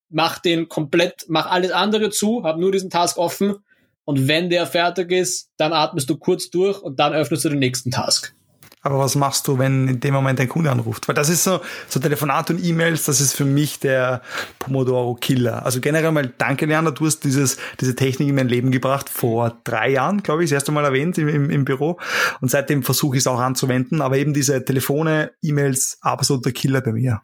[0.09, 3.57] mach den komplett, mach alles andere zu, hab nur diesen Task offen
[4.03, 7.59] und wenn der fertig ist, dann atmest du kurz durch und dann öffnest du den
[7.59, 8.35] nächsten Task.
[8.83, 11.07] Aber was machst du, wenn in dem Moment ein Kunde anruft?
[11.07, 14.21] Weil das ist so, so Telefonat und E-Mails, das ist für mich der
[14.57, 15.63] Pomodoro-Killer.
[15.65, 19.59] Also generell mal danke, Leander, du hast dieses, diese Technik in mein Leben gebracht vor
[19.63, 21.99] drei Jahren, glaube ich, das erste Mal erwähnt im, im, im Büro.
[22.41, 24.01] Und seitdem versuche ich es auch anzuwenden.
[24.01, 27.21] Aber eben diese Telefone, E-Mails, absoluter Killer bei mir.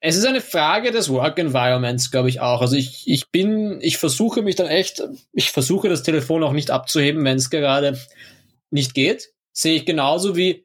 [0.00, 2.62] Es ist eine Frage des Work Environments, glaube ich auch.
[2.62, 6.70] Also ich, ich bin, ich versuche mich dann echt, ich versuche das Telefon auch nicht
[6.70, 7.98] abzuheben, wenn es gerade
[8.70, 9.30] nicht geht.
[9.52, 10.64] Sehe ich genauso wie,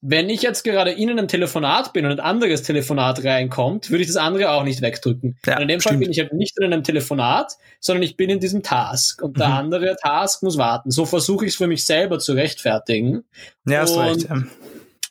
[0.00, 4.06] wenn ich jetzt gerade in einem Telefonat bin und ein anderes Telefonat reinkommt, würde ich
[4.06, 5.36] das andere auch nicht wegdrücken.
[5.44, 5.94] Ja, und in dem stimmt.
[5.94, 9.22] Fall bin ich halt nicht in einem Telefonat, sondern ich bin in diesem Task.
[9.22, 9.54] Und der mhm.
[9.54, 10.92] andere Task muss warten.
[10.92, 13.24] So versuche ich es für mich selber zu rechtfertigen.
[13.66, 14.28] Ja, hast recht.
[14.28, 14.44] Ja.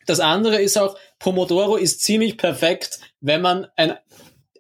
[0.06, 3.96] Das andere ist auch, Pomodoro ist ziemlich perfekt, wenn man ein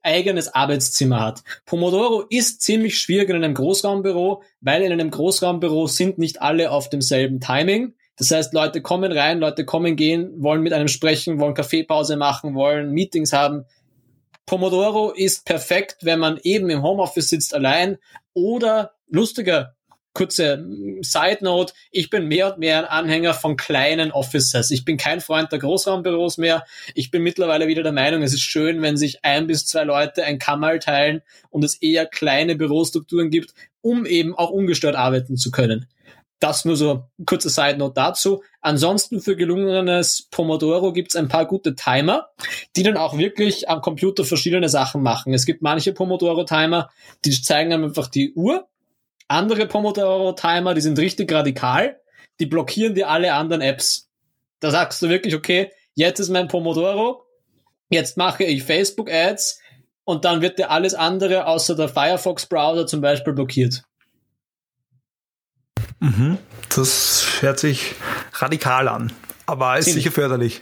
[0.03, 1.43] eigenes Arbeitszimmer hat.
[1.65, 6.89] Pomodoro ist ziemlich schwierig in einem Großraumbüro, weil in einem Großraumbüro sind nicht alle auf
[6.89, 7.93] demselben Timing.
[8.17, 12.55] Das heißt, Leute kommen rein, Leute kommen gehen, wollen mit einem sprechen, wollen Kaffeepause machen,
[12.55, 13.65] wollen Meetings haben.
[14.45, 17.97] Pomodoro ist perfekt, wenn man eben im Homeoffice sitzt allein
[18.33, 19.77] oder lustiger
[20.17, 20.65] kurze
[21.01, 24.71] Side Note, ich bin mehr und mehr ein Anhänger von kleinen Offices.
[24.71, 26.65] Ich bin kein Freund der Großraumbüros mehr.
[26.95, 30.23] Ich bin mittlerweile wieder der Meinung, es ist schön, wenn sich ein bis zwei Leute
[30.23, 35.51] ein Kammerl teilen und es eher kleine Bürostrukturen gibt, um eben auch ungestört arbeiten zu
[35.51, 35.85] können.
[36.39, 38.43] Das nur so kurze Side Note dazu.
[38.61, 42.29] Ansonsten für gelungenes Pomodoro gibt's ein paar gute Timer,
[42.75, 45.33] die dann auch wirklich am Computer verschiedene Sachen machen.
[45.33, 46.89] Es gibt manche Pomodoro-Timer,
[47.25, 48.67] die zeigen einem einfach die Uhr.
[49.27, 51.99] Andere Pomodoro-Timer, die sind richtig radikal.
[52.39, 54.07] Die blockieren dir alle anderen Apps.
[54.59, 57.23] Da sagst du wirklich, okay, jetzt ist mein Pomodoro,
[57.89, 59.59] jetzt mache ich Facebook-Ads
[60.03, 63.86] und dann wird dir alles andere außer der Firefox-Browser zum Beispiel blockiert.
[65.99, 66.37] Mhm.
[66.75, 67.95] Das hört sich
[68.33, 69.11] radikal an,
[69.45, 70.03] aber ist Ziemlich.
[70.03, 70.61] sicher förderlich.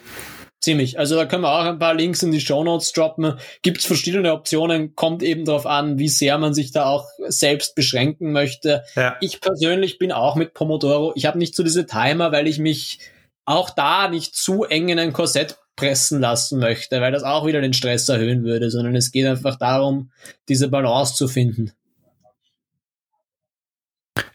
[0.61, 0.97] Ziemlich.
[0.97, 3.38] Also da können wir auch ein paar Links in die Show Notes droppen.
[3.61, 7.75] Gibt es verschiedene Optionen, kommt eben darauf an, wie sehr man sich da auch selbst
[7.75, 8.83] beschränken möchte.
[8.95, 9.15] Ja.
[9.21, 11.11] Ich persönlich bin auch mit Pomodoro.
[11.15, 12.99] Ich habe nicht so diese Timer, weil ich mich
[13.45, 17.61] auch da nicht zu eng in ein Korsett pressen lassen möchte, weil das auch wieder
[17.61, 20.09] den Stress erhöhen würde, sondern es geht einfach darum,
[20.49, 21.73] diese Balance zu finden.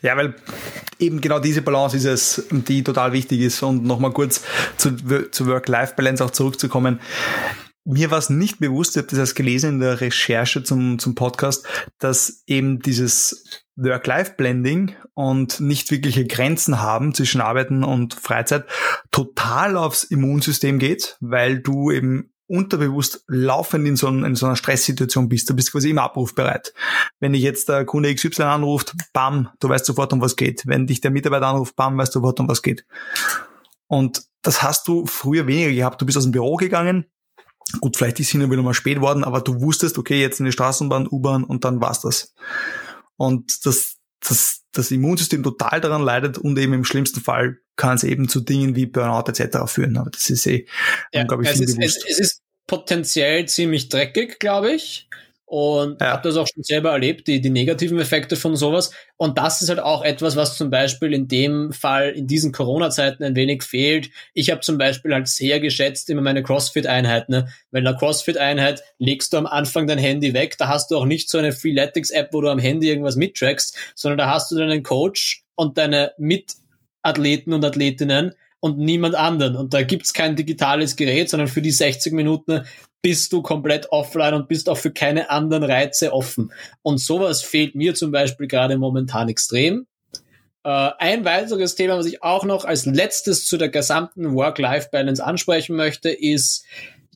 [0.02, 0.34] Ja, weil
[0.98, 3.62] eben genau diese Balance ist es, die total wichtig ist.
[3.62, 4.42] Und nochmal kurz
[4.76, 4.96] zu,
[5.30, 7.00] zu Work-Life-Balance auch zurückzukommen.
[7.84, 11.14] Mir war es nicht bewusst, ich habe das erst gelesen in der Recherche zum, zum
[11.14, 11.66] Podcast,
[11.98, 18.66] dass eben dieses Work-Life-Blending und nicht wirkliche Grenzen haben zwischen Arbeiten und Freizeit
[19.10, 25.28] total aufs Immunsystem geht, weil du eben unterbewusst laufend in so, in so einer Stresssituation
[25.28, 25.48] bist.
[25.48, 26.74] Du bist quasi immer abrufbereit.
[27.20, 30.66] Wenn dich jetzt der Kunde XY anruft, bam, du weißt sofort, um was geht.
[30.66, 32.84] Wenn dich der Mitarbeiter anruft, bam, weißt du sofort, um was geht.
[33.86, 36.00] Und das hast du früher weniger gehabt.
[36.02, 37.06] Du bist aus dem Büro gegangen.
[37.80, 40.46] Gut, vielleicht ist hin und wieder mal spät worden, aber du wusstest, okay, jetzt in
[40.46, 42.34] die Straßenbahn, U-Bahn und dann war's das.
[43.16, 48.04] Und das, das, das Immunsystem total daran leidet und eben im schlimmsten Fall kann es
[48.04, 49.58] eben zu Dingen wie Burnout etc.
[49.66, 49.96] führen.
[49.96, 50.66] Aber das ist eh,
[51.12, 52.39] ja, glaube ich, es ist, es, es ist
[52.70, 55.08] potenziell ziemlich dreckig, glaube ich.
[55.44, 56.12] Und ja.
[56.12, 58.92] habe das auch schon selber erlebt, die, die negativen Effekte von sowas.
[59.16, 63.24] Und das ist halt auch etwas, was zum Beispiel in dem Fall in diesen Corona-Zeiten
[63.24, 64.10] ein wenig fehlt.
[64.34, 67.28] Ich habe zum Beispiel halt sehr geschätzt immer meine CrossFit-Einheit.
[67.28, 67.48] Ne?
[67.72, 70.56] Weil in einer CrossFit-Einheit legst du am Anfang dein Handy weg.
[70.56, 74.18] Da hast du auch nicht so eine Freeletics-App, wo du am Handy irgendwas mittrackst, sondern
[74.18, 79.56] da hast du deinen Coach und deine Mitathleten und Athletinnen und niemand anderen.
[79.56, 82.62] Und da gibt's kein digitales Gerät, sondern für die 60 Minuten
[83.02, 86.52] bist du komplett offline und bist auch für keine anderen Reize offen.
[86.82, 89.86] Und sowas fehlt mir zum Beispiel gerade momentan extrem.
[90.64, 95.76] Äh, ein weiteres Thema, was ich auch noch als letztes zu der gesamten Work-Life-Balance ansprechen
[95.76, 96.66] möchte, ist,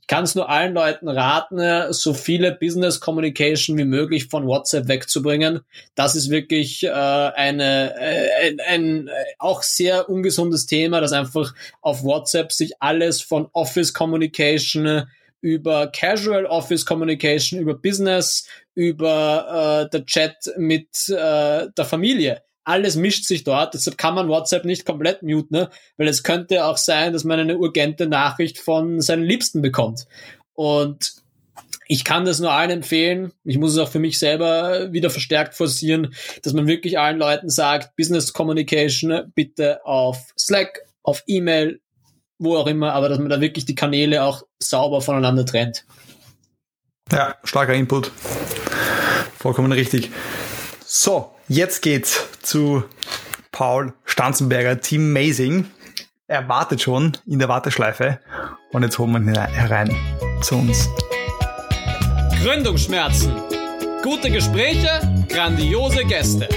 [0.05, 4.86] ich kann es nur allen Leuten raten, so viele Business Communication wie möglich von WhatsApp
[4.86, 5.61] wegzubringen.
[5.94, 12.05] Das ist wirklich äh, eine, äh, ein, ein auch sehr ungesundes Thema, dass einfach auf
[12.05, 15.05] WhatsApp sich alles von Office Communication
[15.40, 22.42] über Casual Office Communication, über Business, über äh, der Chat mit äh, der Familie.
[22.65, 25.71] Alles mischt sich dort, deshalb kann man WhatsApp nicht komplett muten, ne?
[25.99, 30.07] weil es könnte auch sein, dass man eine urgente Nachricht von seinen Liebsten bekommt.
[30.55, 31.23] Und
[31.87, 33.33] ich kann das nur allen empfehlen.
[33.45, 37.51] Ich muss es auch für mich selber wieder verstärkt forcieren, dass man wirklich allen Leuten
[37.51, 41.81] sagt, Business Communication bitte auf Slack, auf E-Mail,
[42.39, 45.85] wo auch immer, aber dass man da wirklich die Kanäle auch sauber voneinander trennt.
[47.12, 48.11] Ja, starker Input.
[49.39, 50.11] Vollkommen richtig.
[50.87, 52.84] So, jetzt geht's zu
[53.53, 55.66] Paul Stanzenberger, Team Amazing.
[56.26, 58.18] Er wartet schon in der Warteschleife
[58.72, 59.95] und jetzt holen wir ihn herein
[60.40, 60.88] zu uns.
[62.42, 63.32] Gründungsschmerzen.
[64.03, 66.49] Gute Gespräche, grandiose Gäste.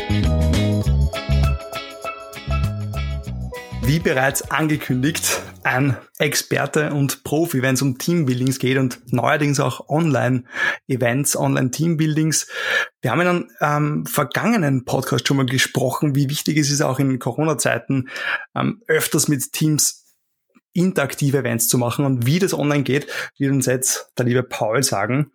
[3.88, 9.88] Wie bereits angekündigt, ein Experte und Profi, wenn es um Teambuildings geht und neuerdings auch
[9.88, 12.49] Online-Events, Online-Teambuildings.
[13.01, 16.99] Wir haben in einem ähm, vergangenen Podcast schon mal gesprochen, wie wichtig es ist, auch
[16.99, 18.09] in Corona-Zeiten
[18.55, 20.03] ähm, öfters mit Teams
[20.73, 23.07] interaktive Events zu machen und wie das online geht,
[23.38, 25.31] wird uns jetzt der liebe Paul sagen.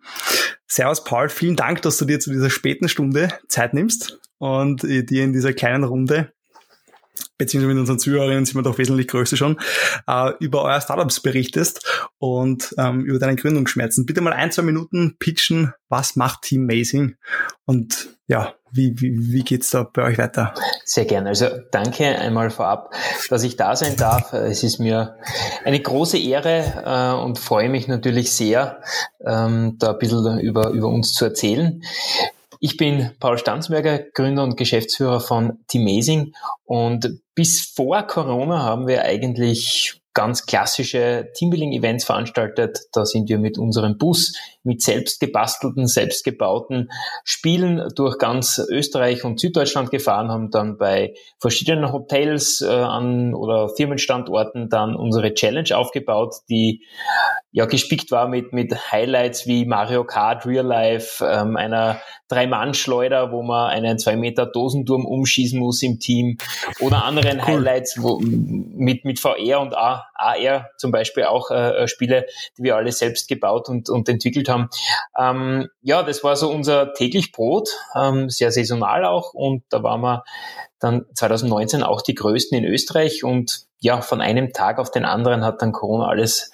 [0.67, 5.03] Servus Paul, vielen Dank, dass du dir zu dieser späten Stunde Zeit nimmst und äh,
[5.03, 6.32] dir in dieser kleinen Runde
[7.37, 9.59] beziehungsweise mit unseren Zuhörerinnen sind wir doch wesentlich größer schon,
[10.07, 14.05] äh, über euer Startups berichtest und ähm, über deine Gründungsschmerzen.
[14.05, 17.15] Bitte mal ein, zwei Minuten pitchen, was macht Team Amazing
[17.65, 20.53] und ja, wie, wie, wie geht's da bei euch weiter?
[20.85, 21.29] Sehr gerne.
[21.29, 22.95] Also danke einmal vorab,
[23.29, 24.33] dass ich da sein darf.
[24.33, 25.17] Es ist mir
[25.63, 28.81] eine große Ehre äh, und freue mich natürlich sehr,
[29.23, 31.83] ähm, da ein bisschen über, über uns zu erzählen.
[32.65, 36.33] Ich bin Paul Stanzberger, Gründer und Geschäftsführer von Teamazing
[36.63, 42.79] und bis vor Corona haben wir eigentlich ganz klassische Teambuilding-Events veranstaltet.
[42.93, 46.89] Da sind wir mit unserem Bus, mit selbst gebastelten, selbst gebauten
[47.25, 53.69] Spielen durch ganz Österreich und Süddeutschland gefahren, haben dann bei verschiedenen Hotels äh, an oder
[53.75, 56.85] Firmenstandorten dann unsere Challenge aufgebaut, die
[57.51, 63.43] ja gespickt war mit, mit Highlights wie Mario Kart Real Life, ähm, einer Drei-Mann-Schleuder, wo
[63.43, 66.37] man einen zwei Meter Dosenturm umschießen muss im Team
[66.79, 67.45] oder anderen cool.
[67.45, 72.25] Highlights wo, mit, mit VR und AR zum Beispiel auch äh, äh, Spiele,
[72.57, 74.69] die wir alle selbst gebaut und, und entwickelt haben.
[75.17, 80.01] Ähm, ja, das war so unser täglich Brot, ähm, sehr saisonal auch und da waren
[80.01, 80.23] wir
[80.79, 85.43] dann 2019 auch die größten in Österreich und ja, von einem Tag auf den anderen
[85.43, 86.51] hat dann Corona alles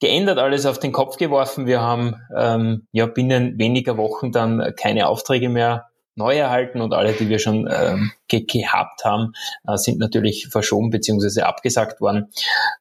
[0.00, 1.66] geändert, alles auf den Kopf geworfen.
[1.66, 7.12] Wir haben ähm, ja binnen weniger Wochen dann keine Aufträge mehr neu erhalten und alle,
[7.12, 9.32] die wir schon ähm, ge gehabt haben,
[9.66, 11.42] äh, sind natürlich verschoben bzw.
[11.42, 12.30] abgesagt worden.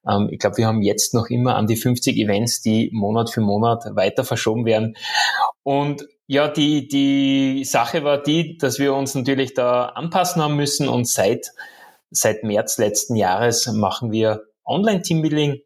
[0.08, 3.42] Ähm, ich glaube, wir haben jetzt noch immer an die 50 Events, die Monat für
[3.42, 4.96] Monat weiter verschoben werden.
[5.64, 10.88] Und ja, die, die Sache war die, dass wir uns natürlich da anpassen haben müssen
[10.88, 11.52] und seit,
[12.12, 15.62] seit März letzten Jahres machen wir Online-Teambuilding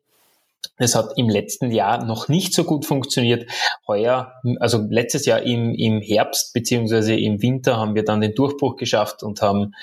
[0.77, 3.49] das hat im letzten Jahr noch nicht so gut funktioniert.
[3.87, 8.75] Heuer, also letztes Jahr im, im Herbst beziehungsweise im Winter haben wir dann den Durchbruch
[8.75, 9.73] geschafft und haben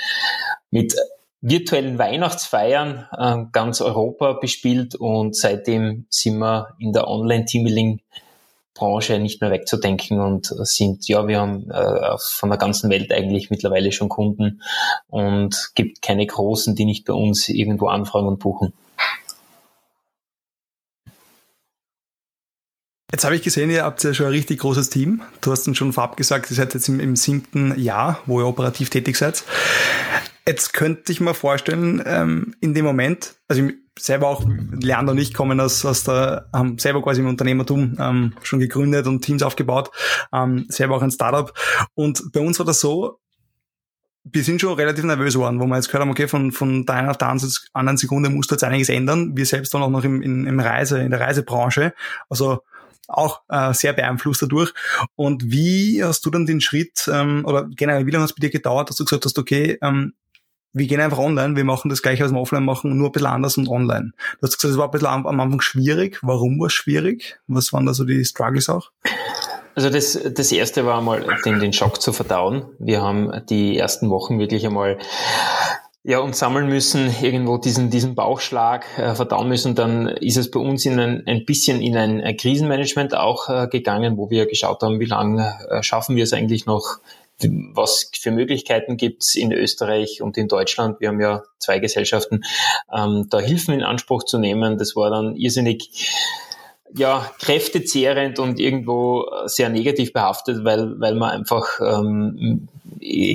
[0.71, 0.95] mit
[1.41, 8.01] virtuellen Weihnachtsfeiern äh, ganz Europa bespielt und seitdem sind wir in der Online-Teambuilding
[8.73, 13.51] Branche nicht mehr wegzudenken und sind, ja, wir haben äh, von der ganzen Welt eigentlich
[13.51, 14.63] mittlerweile schon Kunden
[15.09, 18.73] und gibt keine großen, die nicht bei uns irgendwo anfragen und buchen.
[23.15, 25.23] Jetzt habe ich gesehen, ihr habt ja schon ein richtig großes Team.
[25.41, 28.47] Du hast uns schon vorab gesagt, ihr seid jetzt im, im siebten Jahr, wo ihr
[28.49, 29.45] operativ tätig seid.
[30.49, 34.45] Jetzt könnte ich mir vorstellen, ähm, in dem Moment, also selber auch,
[34.81, 39.07] Leander und ich kommen aus, aus der, haben selber quasi im Unternehmertum ähm, schon gegründet
[39.07, 39.93] und Teams aufgebaut,
[40.33, 41.57] ähm, selber auch ein Startup.
[41.95, 43.21] Und bei uns war das so,
[44.25, 46.97] wir sind schon relativ nervös geworden, wo wir jetzt gehört haben, okay, von, von der
[46.97, 49.37] einen auf der anderen Sekunde musst du jetzt einiges ändern.
[49.37, 51.95] Wir selbst waren auch noch im, im, im Reise, in der Reisebranche.
[52.29, 52.59] Also
[53.09, 54.73] auch äh, sehr beeinflusst dadurch.
[55.17, 58.41] Und wie hast du dann den Schritt, ähm, oder generell, wie lange hat es bei
[58.41, 60.15] dir gedauert, dass du gesagt hast, okay, ähm,
[60.75, 63.29] wir gehen einfach online, wir machen das gleiche, was wir offline machen, nur ein bisschen
[63.29, 64.11] anders und online.
[64.41, 66.19] Du hast gesagt, es war ein bisschen am, Anfang schwierig.
[66.23, 67.39] Warum war es schwierig?
[67.47, 68.91] Was waren da so die Struggles auch?
[69.77, 72.65] Also das, das erste war einmal den, den Schock zu verdauen.
[72.79, 74.99] Wir haben die ersten Wochen wirklich einmal
[76.07, 79.75] ja, und sammeln müssen, irgendwo diesen, diesen Bauchschlag äh, verdauen müssen.
[79.75, 84.19] Dann ist es bei uns in ein, ein bisschen in ein, Krisenmanagement auch äh, gegangen,
[84.19, 86.99] wo wir geschaut haben, wie lange äh, schaffen wir es eigentlich noch,
[87.73, 91.01] was für Möglichkeiten gibt's in Österreich und in Deutschland.
[91.01, 92.43] Wir haben ja zwei Gesellschaften,
[92.95, 94.77] ähm, da Hilfen in Anspruch zu nehmen.
[94.77, 95.91] Das war dann irrsinnig
[96.93, 102.69] ja, kräftezehrend und irgendwo sehr negativ behaftet, weil, weil man einfach, ähm,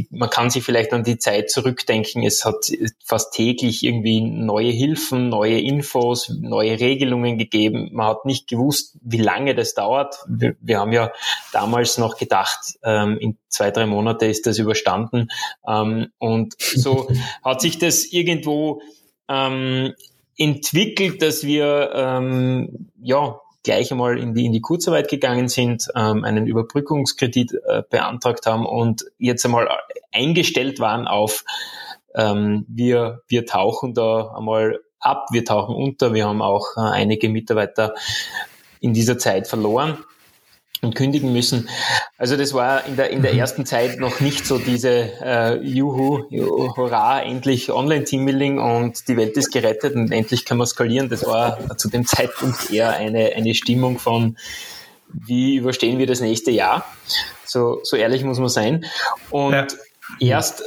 [0.09, 2.71] man kann sich vielleicht an die Zeit zurückdenken, es hat
[3.03, 7.89] fast täglich irgendwie neue Hilfen, neue Infos, neue Regelungen gegeben.
[7.91, 10.15] Man hat nicht gewusst, wie lange das dauert.
[10.27, 11.11] Wir, wir haben ja
[11.51, 15.27] damals noch gedacht, ähm, in zwei, drei Monate ist das überstanden.
[15.67, 17.09] Ähm, und so
[17.43, 18.81] hat sich das irgendwo
[19.27, 19.93] ähm,
[20.39, 26.23] entwickelt, dass wir ähm, ja gleich einmal in die, in die Kurzarbeit gegangen sind, ähm,
[26.23, 29.67] einen Überbrückungskredit äh, beantragt haben und jetzt einmal
[30.11, 31.43] eingestellt waren auf,
[32.15, 37.29] ähm, wir, wir tauchen da einmal ab, wir tauchen unter, wir haben auch äh, einige
[37.29, 37.93] Mitarbeiter
[38.79, 39.97] in dieser Zeit verloren
[40.81, 41.69] und kündigen müssen.
[42.17, 43.39] Also das war in der, in der mhm.
[43.39, 46.23] ersten Zeit noch nicht so diese äh, Juhu,
[46.75, 51.09] hurra, endlich Online-Teambuilding und die Welt ist gerettet und endlich kann man skalieren.
[51.09, 54.37] Das war zu dem Zeitpunkt eher eine, eine Stimmung von,
[55.11, 56.85] wie überstehen wir das nächste Jahr?
[57.45, 58.85] So, so ehrlich muss man sein.
[59.31, 59.53] Und
[60.19, 60.37] ja.
[60.37, 60.63] erst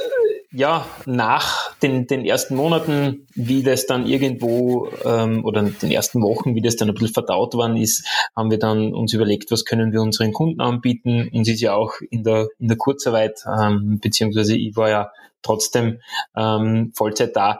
[0.53, 6.53] ja, nach den, den ersten Monaten, wie das dann irgendwo ähm, oder den ersten Wochen,
[6.53, 9.91] wie das dann ein bisschen verdaut worden ist, haben wir dann uns überlegt, was können
[9.91, 11.27] wir unseren Kunden anbieten.
[11.33, 15.99] Uns ist ja auch in der, in der Kurzarbeit, ähm, beziehungsweise ich war ja trotzdem
[16.35, 17.59] ähm, Vollzeit da.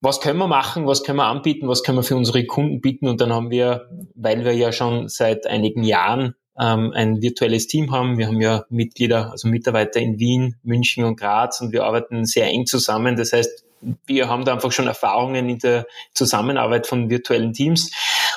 [0.00, 0.86] Was können wir machen?
[0.86, 1.68] Was können wir anbieten?
[1.68, 3.06] Was können wir für unsere Kunden bieten?
[3.06, 7.92] Und dann haben wir, weil wir ja schon seit einigen Jahren ähm, ein virtuelles Team
[7.92, 8.18] haben.
[8.18, 12.46] Wir haben ja Mitglieder, also Mitarbeiter in Wien, München und Graz und wir arbeiten sehr
[12.46, 13.16] eng zusammen.
[13.16, 13.64] Das heißt,
[14.06, 17.92] wir haben da einfach schon Erfahrungen in der Zusammenarbeit von virtuellen Teams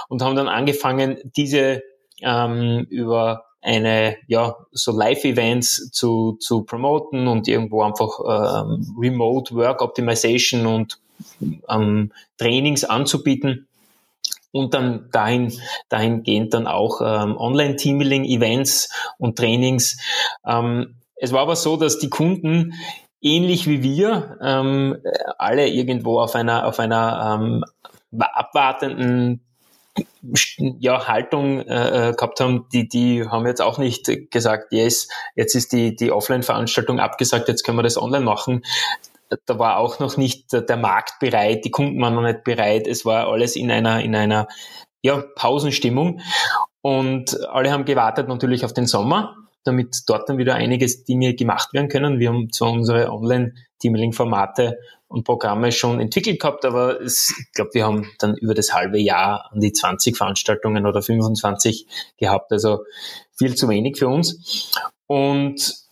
[0.08, 1.84] und haben dann angefangen, diese
[2.22, 9.82] ähm, über eine, ja, so Live-Events zu, zu promoten und irgendwo einfach ähm, Remote Work
[9.82, 11.00] Optimization und
[11.70, 13.68] ähm, Trainings anzubieten
[14.54, 15.52] und dann dahin,
[15.90, 19.98] dahingehend dann auch ähm, Online-Teambuilding-Events und Trainings.
[20.46, 22.74] Ähm, es war aber so, dass die Kunden
[23.20, 24.98] ähnlich wie wir ähm,
[25.38, 27.64] alle irgendwo auf einer auf einer ähm,
[28.20, 29.42] abwartenden
[30.80, 35.56] ja, Haltung äh, äh, gehabt haben, die, die haben jetzt auch nicht gesagt, yes, jetzt
[35.56, 38.64] ist die, die Offline-Veranstaltung abgesagt, jetzt können wir das online machen.
[39.46, 43.06] Da war auch noch nicht der Markt bereit, die Kunden waren noch nicht bereit, es
[43.06, 44.48] war alles in einer, in einer
[45.02, 46.22] ja, Pausenstimmung.
[46.82, 51.74] Und alle haben gewartet natürlich auf den Sommer, damit dort dann wieder einige Dinge gemacht
[51.74, 52.20] werden können.
[52.20, 57.86] Wir haben zwar unsere Online-Teaming-Formate und Programme schon entwickelt gehabt, aber es, ich glaube, wir
[57.86, 62.84] haben dann über das halbe Jahr an die 20 Veranstaltungen oder 25 gehabt, also
[63.38, 64.72] viel zu wenig für uns.
[65.08, 65.83] Und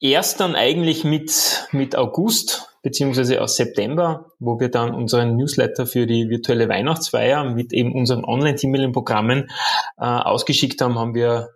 [0.00, 6.06] erst dann eigentlich mit, mit August beziehungsweise aus September, wo wir dann unseren Newsletter für
[6.06, 9.50] die virtuelle Weihnachtsfeier mit eben unseren Online-Team-Programmen
[9.98, 11.48] äh, ausgeschickt haben, haben wir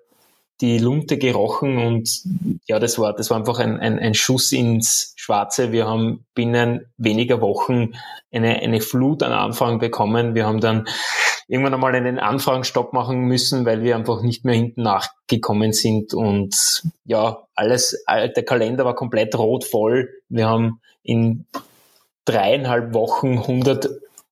[0.61, 2.23] die Lunte gerochen und
[2.67, 5.73] ja, das war, das war einfach ein, ein, ein Schuss ins Schwarze.
[5.73, 7.95] Wir haben binnen weniger Wochen
[8.31, 10.35] eine, eine Flut an Anfragen bekommen.
[10.35, 10.87] Wir haben dann
[11.49, 16.85] irgendwann einmal einen Anfragenstopp machen müssen, weil wir einfach nicht mehr hinten nachgekommen sind und
[17.05, 20.11] ja, alles, der Kalender war komplett rot voll.
[20.29, 21.47] Wir haben in
[22.25, 23.89] dreieinhalb Wochen 100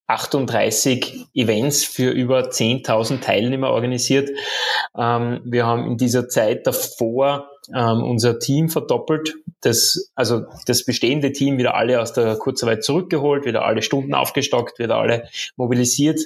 [0.09, 4.31] 38 Events für über 10.000 Teilnehmer organisiert.
[4.97, 11.33] Ähm, wir haben in dieser Zeit davor ähm, unser Team verdoppelt, das, also das bestehende
[11.33, 16.21] Team wieder alle aus der Kurzarbeit zurückgeholt, wieder alle Stunden aufgestockt, wieder alle mobilisiert,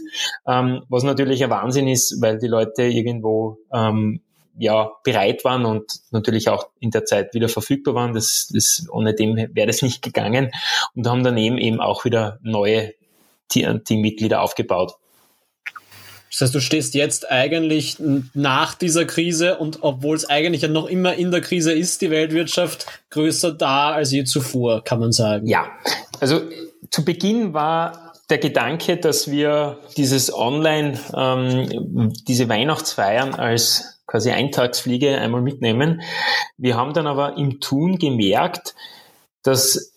[0.47, 4.21] ähm, was natürlich ein Wahnsinn ist, weil die Leute irgendwo ähm,
[4.57, 8.13] ja, bereit waren und natürlich auch in der Zeit wieder verfügbar waren.
[8.13, 10.53] Das, das, ohne dem wäre das nicht gegangen.
[10.95, 12.93] Und haben daneben eben auch wieder neue
[13.49, 14.95] Teammitglieder aufgebaut.
[16.31, 17.97] Das heißt, du stehst jetzt eigentlich
[18.33, 22.11] nach dieser Krise und obwohl es eigentlich ja noch immer in der Krise ist, die
[22.11, 25.47] Weltwirtschaft größer da als je zuvor, kann man sagen.
[25.47, 25.67] Ja,
[26.21, 26.41] also
[26.91, 35.19] zu Beginn war der Gedanke, dass wir dieses Online, ähm, diese Weihnachtsfeiern als quasi Eintagsfliege
[35.19, 36.01] einmal mitnehmen.
[36.57, 38.75] Wir haben dann aber im Tun gemerkt,
[39.43, 39.93] dass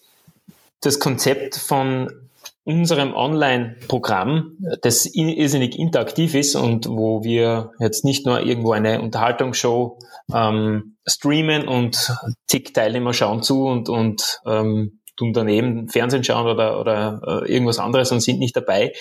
[0.81, 2.24] das Konzept von
[2.65, 9.99] unserem Online-Programm, das irrsinnig interaktiv ist und wo wir jetzt nicht nur irgendwo eine Unterhaltungsshow
[10.33, 12.11] ähm, streamen und
[12.47, 17.79] zig Teilnehmer schauen zu und, und ähm, tun daneben Fernsehen schauen oder, oder äh, irgendwas
[17.79, 18.93] anderes und sind nicht dabei,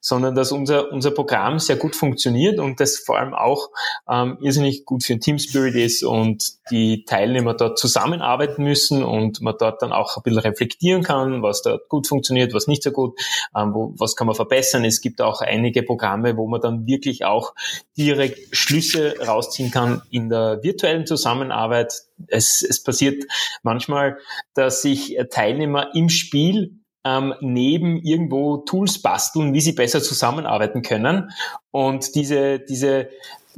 [0.00, 3.70] sondern dass unser, unser Programm sehr gut funktioniert und das vor allem auch
[4.10, 9.40] ähm, irrsinnig gut für den Team Spirit ist und die Teilnehmer dort zusammenarbeiten müssen und
[9.40, 12.90] man dort dann auch ein bisschen reflektieren kann, was dort gut funktioniert, was nicht so
[12.90, 13.18] gut,
[13.56, 14.84] ähm, wo, was kann man verbessern.
[14.84, 17.54] Es gibt auch einige Programme, wo man dann wirklich auch
[17.96, 22.07] direkt Schlüsse rausziehen kann in der virtuellen Zusammenarbeit.
[22.26, 23.24] Es, es passiert
[23.62, 24.18] manchmal,
[24.54, 31.30] dass sich Teilnehmer im Spiel ähm, neben irgendwo Tools basteln, wie sie besser zusammenarbeiten können.
[31.70, 33.08] Und diese, diese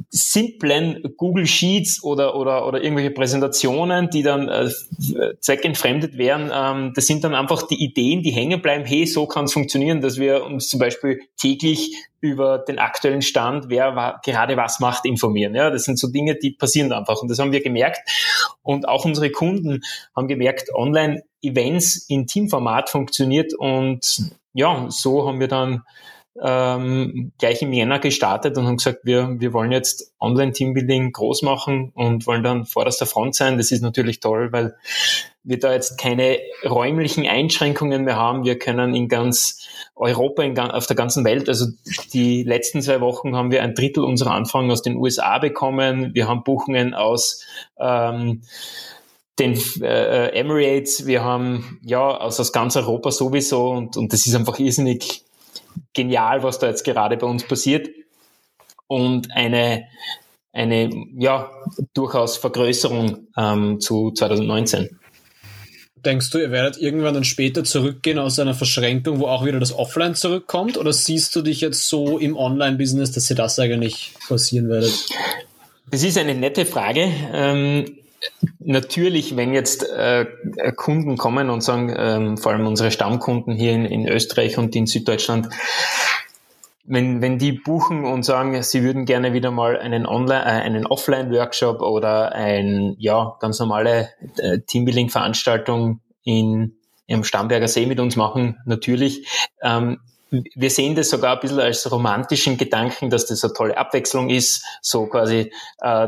[0.09, 4.69] simplen Google Sheets oder, oder, oder irgendwelche Präsentationen, die dann äh,
[5.39, 8.85] zweckentfremdet werden, ähm, das sind dann einfach die Ideen, die hängen bleiben.
[8.85, 13.65] Hey, so kann es funktionieren, dass wir uns zum Beispiel täglich über den aktuellen Stand,
[13.69, 15.55] wer wa gerade was macht, informieren.
[15.55, 17.21] Ja, das sind so Dinge, die passieren einfach.
[17.21, 17.99] Und das haben wir gemerkt.
[18.61, 19.81] Und auch unsere Kunden
[20.15, 23.53] haben gemerkt, Online-Events in Teamformat funktioniert.
[23.55, 25.83] Und ja, so haben wir dann
[26.39, 31.91] ähm, gleich im Jänner gestartet und haben gesagt, wir, wir wollen jetzt Online-Teambuilding groß machen
[31.93, 33.57] und wollen dann vorderster Front sein.
[33.57, 34.75] Das ist natürlich toll, weil
[35.43, 38.45] wir da jetzt keine räumlichen Einschränkungen mehr haben.
[38.45, 41.65] Wir können in ganz Europa, in, auf der ganzen Welt, also
[42.13, 46.13] die letzten zwei Wochen haben wir ein Drittel unserer Anfragen aus den USA bekommen.
[46.13, 47.45] Wir haben Buchungen aus
[47.77, 48.41] ähm,
[49.37, 54.35] den äh, Emirates, wir haben ja aus, aus ganz Europa sowieso und, und das ist
[54.35, 55.25] einfach irrsinnig
[55.93, 57.89] genial, was da jetzt gerade bei uns passiert
[58.87, 59.87] und eine,
[60.53, 61.49] eine ja,
[61.93, 64.99] durchaus Vergrößerung ähm, zu 2019.
[66.03, 69.71] Denkst du, ihr werdet irgendwann dann später zurückgehen aus einer Verschränkung, wo auch wieder das
[69.71, 70.77] Offline zurückkommt?
[70.77, 74.93] Oder siehst du dich jetzt so im Online-Business, dass ihr das eigentlich forcieren werdet?
[75.91, 77.07] Das ist eine nette Frage.
[77.33, 77.97] Ähm,
[78.59, 80.25] Natürlich, wenn jetzt äh,
[80.75, 84.85] Kunden kommen und sagen, ähm, vor allem unsere Stammkunden hier in, in Österreich und in
[84.85, 85.49] Süddeutschland,
[86.85, 90.85] wenn, wenn die buchen und sagen, sie würden gerne wieder mal einen Online, äh, einen
[90.85, 96.75] Offline-Workshop oder ein, ja, ganz normale äh, Teambuilding-Veranstaltung in,
[97.07, 99.27] im Starnberger See mit uns machen, natürlich.
[99.61, 99.99] Ähm,
[100.31, 104.63] wir sehen das sogar ein bisschen als romantischen Gedanken, dass das eine tolle Abwechslung ist,
[104.81, 105.51] so quasi
[105.81, 106.07] äh,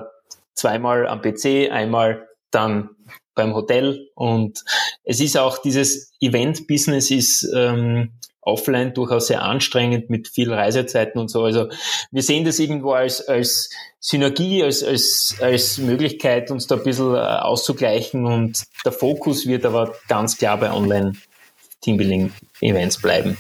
[0.56, 2.90] zweimal am PC, einmal dann
[3.36, 4.64] beim Hotel und
[5.04, 8.12] es ist auch dieses Event-Business ist ähm,
[8.46, 11.44] offline durchaus sehr anstrengend mit viel Reisezeiten und so.
[11.44, 11.70] Also
[12.12, 17.16] wir sehen das irgendwo als, als Synergie, als, als, als Möglichkeit, uns da ein bisschen
[17.16, 23.38] äh, auszugleichen und der Fokus wird aber ganz klar bei Online-Teambuilding-Events bleiben.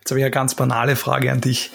[0.00, 1.70] Jetzt habe ich eine ganz banale Frage an dich.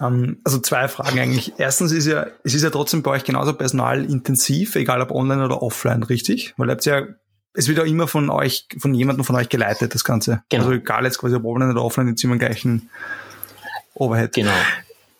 [0.00, 1.54] Ähm, also zwei Fragen eigentlich.
[1.58, 5.62] Erstens ist ja, es ist ja trotzdem bei euch genauso personalintensiv, egal ob online oder
[5.62, 6.54] offline, richtig?
[6.56, 7.02] Weil ihr habt ja
[7.52, 10.42] es wird ja immer von euch, von jemandem von euch geleitet, das Ganze.
[10.48, 10.64] Genau.
[10.64, 12.90] Also egal jetzt quasi ob online oder offline, jetzt immer im gleichen
[13.94, 14.32] Overhead.
[14.34, 14.52] Genau.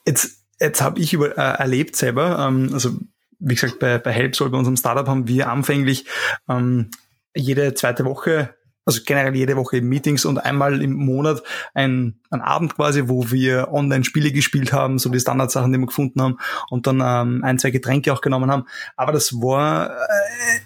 [0.07, 2.97] Jetzt, jetzt habe ich über, äh, erlebt selber, ähm, also
[3.41, 6.07] wie gesagt, bei, bei Helpsol, bei unserem Startup haben wir anfänglich
[6.49, 6.91] ähm,
[7.35, 8.55] jede zweite Woche
[8.91, 11.43] also generell jede Woche Meetings und einmal im Monat
[11.75, 15.87] ein, ein Abend quasi, wo wir online Spiele gespielt haben, so die Standardsachen, die wir
[15.87, 16.39] gefunden haben
[16.71, 18.65] und dann ähm, ein, zwei Getränke auch genommen haben.
[18.97, 20.61] Aber das war äh,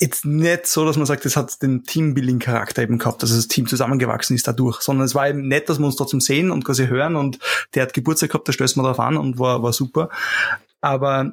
[0.00, 3.66] jetzt nicht so, dass man sagt, es hat den Teambuilding-Charakter eben gehabt, dass das Team
[3.66, 6.86] zusammengewachsen ist dadurch, sondern es war eben nett, dass wir uns trotzdem sehen und quasi
[6.86, 7.38] hören und
[7.74, 10.08] der hat Geburtstag gehabt, da stößt man drauf an und war, war super.
[10.80, 11.32] Aber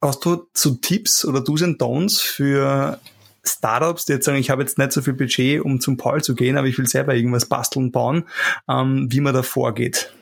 [0.00, 2.98] hast du so Tipps oder Do's and Don'ts für
[3.46, 6.34] Startups, die jetzt sagen, ich habe jetzt nicht so viel Budget, um zum Paul zu
[6.34, 8.24] gehen, aber ich will selber irgendwas basteln, bauen,
[8.68, 10.12] ähm, wie man da vorgeht?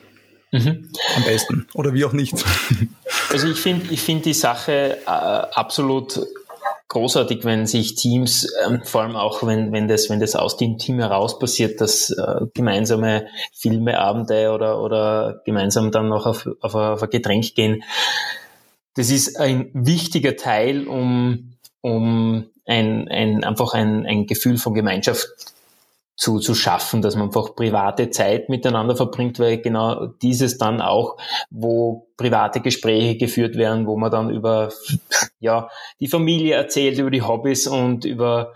[0.51, 0.89] Mhm.
[1.15, 1.67] Am besten.
[1.73, 2.33] Oder wie auch nicht.
[3.31, 6.21] Also ich finde ich finde die Sache äh, absolut
[6.87, 10.77] großartig, wenn sich Teams, ähm, vor allem auch wenn, wenn, das, wenn das aus dem
[10.77, 16.75] Team heraus passiert, dass äh, gemeinsame Filme, Abende oder, oder gemeinsam dann noch auf, auf,
[16.75, 17.83] auf ein Getränk gehen.
[18.95, 21.54] Das ist ein wichtiger Teil, um,
[21.85, 25.27] um ein, ein, einfach ein, ein Gefühl von Gemeinschaft
[26.15, 31.17] zu, zu schaffen, dass man einfach private Zeit miteinander verbringt, weil genau dieses dann auch,
[31.51, 34.71] wo private Gespräche geführt werden, wo man dann über
[35.39, 35.69] ja,
[35.99, 38.53] die Familie erzählt, über die Hobbys und über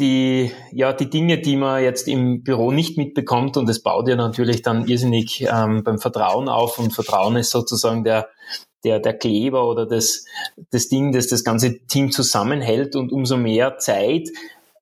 [0.00, 3.56] die, ja, die Dinge, die man jetzt im Büro nicht mitbekommt.
[3.56, 6.80] Und das baut ja natürlich dann irrsinnig ähm, beim Vertrauen auf.
[6.80, 8.28] Und Vertrauen ist sozusagen der,
[8.84, 10.24] der, der Kleber oder das,
[10.70, 14.28] das Ding, das das ganze Team zusammenhält und umso mehr Zeit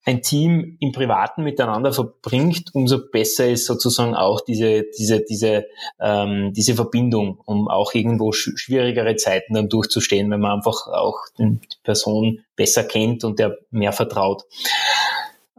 [0.05, 5.66] ein Team im Privaten miteinander verbringt, umso besser ist sozusagen auch diese, diese, diese,
[6.00, 11.59] ähm, diese Verbindung, um auch irgendwo schwierigere Zeiten dann durchzustehen, wenn man einfach auch die
[11.84, 14.42] Person besser kennt und der mehr vertraut.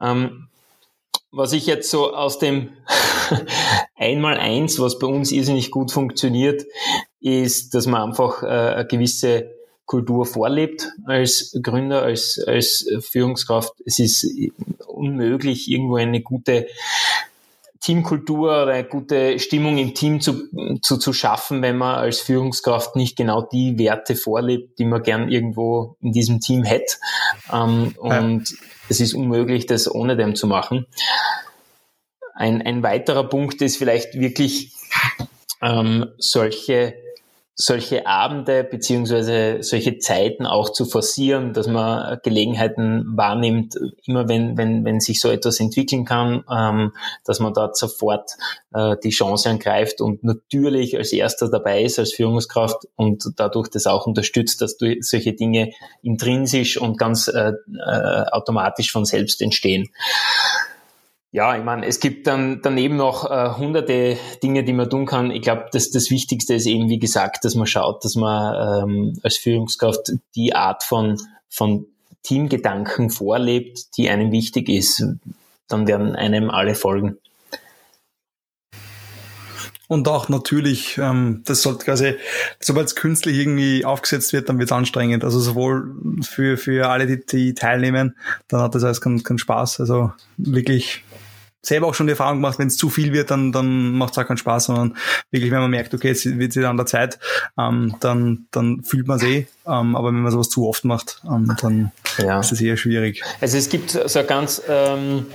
[0.02, 0.50] Ähm,
[1.32, 2.70] was ich jetzt so aus dem
[3.96, 6.66] Einmal-Eins, was bei uns irrsinnig gut funktioniert,
[7.24, 9.49] ist, dass man einfach äh, eine gewisse
[9.86, 13.74] Kultur vorlebt als Gründer, als, als Führungskraft.
[13.86, 14.26] Es ist
[14.88, 16.67] unmöglich, irgendwo eine gute
[17.80, 20.47] Teamkultur oder eine gute Stimmung im Team zu,
[20.82, 25.30] zu, zu schaffen, wenn man als Führungskraft nicht genau die Werte vorlebt, die man gern
[25.30, 26.95] irgendwo in diesem Team hätte.
[27.51, 28.19] Ähm, ja.
[28.19, 28.55] Und
[28.88, 30.88] es ist unmöglich, das ohne dem zu machen.
[32.36, 34.71] Ein, ein weiterer Punkt ist vielleicht wirklich
[35.61, 37.03] ähm, solche
[37.56, 43.76] solche Abende beziehungsweise solche Zeiten auch zu forcieren, dass man Gelegenheiten wahrnimmt,
[44.06, 46.93] immer wenn, wenn, wenn sich so etwas entwickeln kann, ähm,
[47.26, 48.32] dass man dort sofort
[48.74, 53.86] äh, die Chance angreift und natürlich als erster dabei ist als Führungskraft und dadurch das
[53.86, 59.89] auch unterstützt, dass solche Dinge intrinsisch und ganz äh, äh, automatisch von selbst entstehen.
[61.34, 65.32] Ja, ich meine, es gibt dann daneben noch äh, hunderte Dinge, die man tun kann.
[65.32, 69.20] Ich glaube, das, das Wichtigste ist eben, wie gesagt, dass man schaut, dass man ähm,
[69.24, 71.20] als Führungskraft die Art von,
[71.50, 71.88] von
[72.22, 75.04] Teamgedanken vorlebt, die einem wichtig ist.
[75.68, 77.18] Dann werden einem alle folgen.
[79.88, 82.14] Und auch natürlich, ähm, das sollte quasi,
[82.60, 85.24] sobald es künstlich irgendwie aufgesetzt wird, dann wird es anstrengend.
[85.24, 88.16] Also sowohl für, für alle, die, die teilnehmen,
[88.48, 89.80] dann hat das alles keinen kein Spaß.
[89.80, 91.04] Also wirklich
[91.64, 94.18] selber auch schon die Erfahrung gemacht, wenn es zu viel wird, dann, dann macht es
[94.18, 94.97] auch keinen Spaß, sondern
[95.32, 97.18] wirklich, wenn man merkt, okay, jetzt wird es an der Zeit,
[97.57, 99.47] ähm, dann, dann fühlt man es eh.
[99.66, 102.41] Ähm, aber wenn man sowas zu oft macht, ähm, dann ja.
[102.41, 103.24] ist es eher schwierig.
[103.39, 105.28] Also es gibt so ganz, ähm,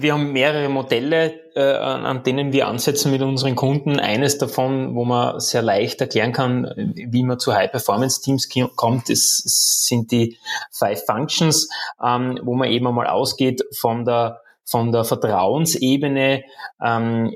[0.00, 3.98] wir haben mehrere Modelle, äh, an denen wir ansetzen mit unseren Kunden.
[3.98, 10.12] Eines davon, wo man sehr leicht erklären kann, wie man zu High-Performance-Teams kommt, ist, sind
[10.12, 10.38] die
[10.70, 11.68] Five Functions,
[12.00, 16.44] ähm, wo man eben einmal ausgeht von der von der Vertrauensebene
[16.84, 17.32] ähm,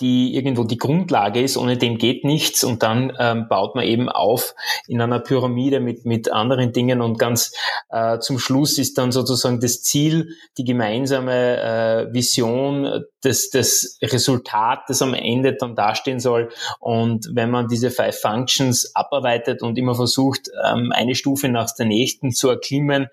[0.00, 2.62] die irgendwo die Grundlage ist, ohne dem geht nichts.
[2.62, 4.54] Und dann ähm, baut man eben auf
[4.86, 7.00] in einer Pyramide mit, mit anderen Dingen.
[7.00, 7.52] Und ganz
[7.90, 14.84] äh, zum Schluss ist dann sozusagen das Ziel, die gemeinsame äh, Vision, das, das Resultat,
[14.86, 16.50] das am Ende dann dastehen soll.
[16.78, 21.86] Und wenn man diese Five Functions abarbeitet und immer versucht, ähm, eine Stufe nach der
[21.86, 23.08] nächsten zu erklimmen,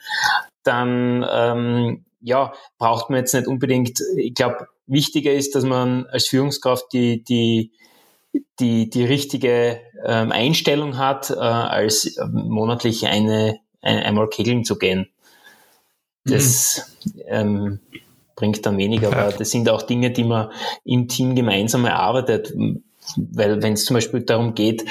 [0.63, 6.27] dann ähm, ja, braucht man jetzt nicht unbedingt, ich glaube, wichtiger ist, dass man als
[6.27, 7.71] Führungskraft die, die,
[8.59, 14.77] die, die richtige ähm, Einstellung hat, äh, als ähm, monatlich eine, ein, einmal kegeln zu
[14.77, 15.09] gehen.
[16.25, 17.21] Das mhm.
[17.27, 17.79] ähm,
[18.35, 20.51] bringt dann weniger, aber das sind auch Dinge, die man
[20.83, 22.53] im Team gemeinsam erarbeitet.
[23.15, 24.85] Weil wenn es zum Beispiel darum geht,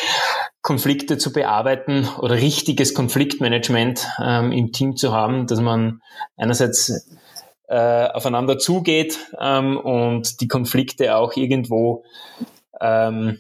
[0.67, 6.03] Konflikte zu bearbeiten oder richtiges Konfliktmanagement ähm, im Team zu haben, dass man
[6.37, 7.09] einerseits
[7.69, 12.03] äh, aufeinander zugeht ähm, und die Konflikte auch irgendwo
[12.81, 13.39] ähm,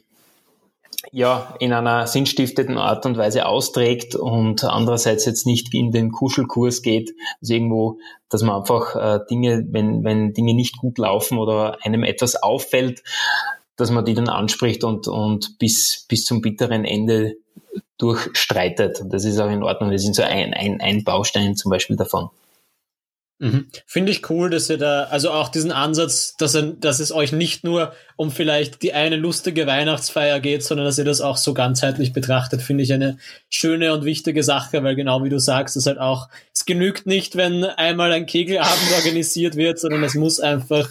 [1.10, 6.80] ja, in einer sinnstiftenden Art und Weise austrägt und andererseits jetzt nicht in den Kuschelkurs
[6.82, 7.12] geht.
[7.40, 7.98] Also irgendwo,
[8.28, 13.02] dass man einfach äh, Dinge, wenn, wenn Dinge nicht gut laufen oder einem etwas auffällt,
[13.76, 17.36] dass man die dann anspricht und, und bis, bis zum bitteren Ende
[17.98, 19.00] durchstreitet.
[19.00, 19.90] Und das ist auch in Ordnung.
[19.90, 22.30] Das sind so ein, ein, ein Baustein zum Beispiel davon.
[23.38, 23.66] Mhm.
[23.84, 27.32] Finde ich cool, dass ihr da, also auch diesen Ansatz, dass, er, dass es euch
[27.32, 31.52] nicht nur um vielleicht die eine lustige Weihnachtsfeier geht, sondern dass ihr das auch so
[31.52, 33.18] ganzheitlich betrachtet, finde ich eine
[33.50, 37.36] schöne und wichtige Sache, weil genau wie du sagst, es halt auch, es genügt nicht,
[37.36, 40.88] wenn einmal ein Kegelabend organisiert wird, sondern es muss einfach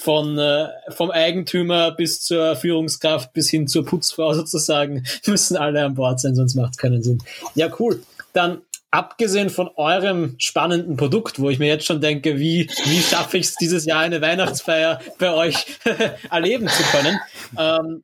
[0.00, 5.94] von äh, vom Eigentümer bis zur Führungskraft bis hin zur Putzfrau sozusagen müssen alle an
[5.94, 7.22] Bord sein, sonst macht es keinen Sinn.
[7.54, 8.02] Ja, cool.
[8.32, 13.38] Dann abgesehen von eurem spannenden Produkt, wo ich mir jetzt schon denke, wie, wie schaffe
[13.38, 15.66] ich es dieses Jahr eine Weihnachtsfeier bei euch
[16.30, 17.20] erleben zu können,
[17.56, 18.02] ähm,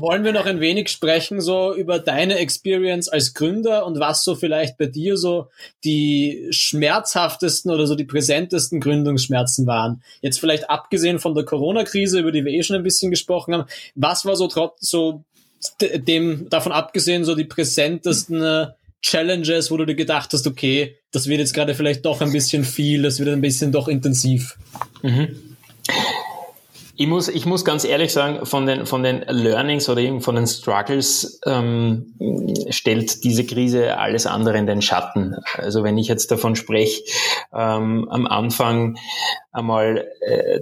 [0.00, 4.34] wollen wir noch ein wenig sprechen so über deine Experience als Gründer und was so
[4.34, 5.48] vielleicht bei dir so
[5.84, 10.02] die schmerzhaftesten oder so die präsentesten Gründungsschmerzen waren.
[10.20, 13.68] Jetzt vielleicht abgesehen von der Corona-Krise, über die wir eh schon ein bisschen gesprochen haben,
[13.94, 15.24] was war so trotz so
[15.80, 18.66] dem davon abgesehen so die präsentesten äh,
[19.02, 22.64] Challenges, wo du dir gedacht hast, okay, das wird jetzt gerade vielleicht doch ein bisschen
[22.64, 24.56] viel, das wird ein bisschen doch intensiv?
[25.02, 25.56] Mhm.
[26.96, 30.36] Ich muss, ich muss ganz ehrlich sagen, von den, von den Learnings oder eben von
[30.36, 32.14] den Struggles ähm,
[32.70, 35.36] stellt diese Krise alles andere in den Schatten.
[35.56, 37.02] Also wenn ich jetzt davon spreche,
[37.52, 38.96] ähm, am Anfang
[39.50, 40.60] einmal äh,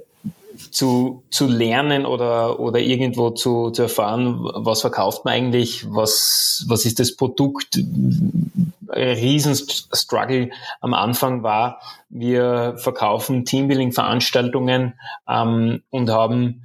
[0.72, 6.84] zu, zu lernen oder, oder irgendwo zu, zu erfahren, was verkauft man eigentlich, was, was
[6.84, 7.78] ist das Produkt.
[8.94, 10.50] Riesenstruggle
[10.80, 14.94] am Anfang war, wir verkaufen Teambuilding-Veranstaltungen
[15.28, 16.62] ähm, und haben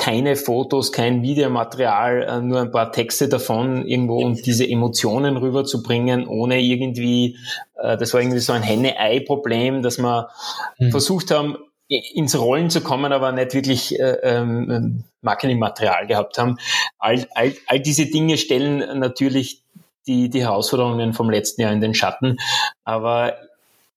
[0.00, 6.26] keine Fotos, kein Videomaterial, äh, nur ein paar Texte davon irgendwo und diese Emotionen rüberzubringen,
[6.26, 7.36] ohne irgendwie,
[7.76, 10.30] äh, das war irgendwie so ein Henne-Ei-Problem, dass wir
[10.78, 10.90] mhm.
[10.90, 11.58] versucht haben,
[11.90, 16.56] ins Rollen zu kommen, aber nicht wirklich äh, ähm, Marketingmaterial gehabt haben.
[16.98, 19.62] All, all, all diese Dinge stellen natürlich
[20.06, 22.38] die, die Herausforderungen vom letzten Jahr in den Schatten.
[22.84, 23.34] Aber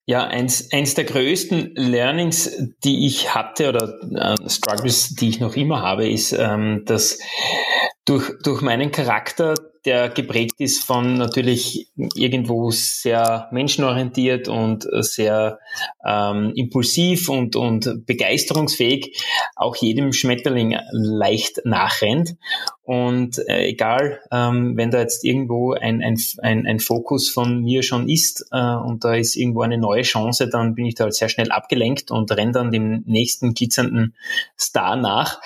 [0.06, 2.50] ja, eins, eins der größten Learnings,
[2.82, 7.18] die ich hatte oder äh, Struggles, die ich noch immer habe, ist, ähm, dass
[8.04, 9.54] durch, durch meinen Charakter
[9.84, 15.58] der geprägt ist von natürlich irgendwo sehr menschenorientiert und sehr
[16.06, 19.22] ähm, impulsiv und, und begeisterungsfähig,
[19.56, 22.36] auch jedem Schmetterling leicht nachrennt.
[22.82, 27.82] Und äh, egal, ähm, wenn da jetzt irgendwo ein, ein, ein, ein Fokus von mir
[27.82, 31.14] schon ist äh, und da ist irgendwo eine neue Chance, dann bin ich da halt
[31.14, 34.14] sehr schnell abgelenkt und renne dann dem nächsten glitzernden
[34.58, 35.40] Star nach.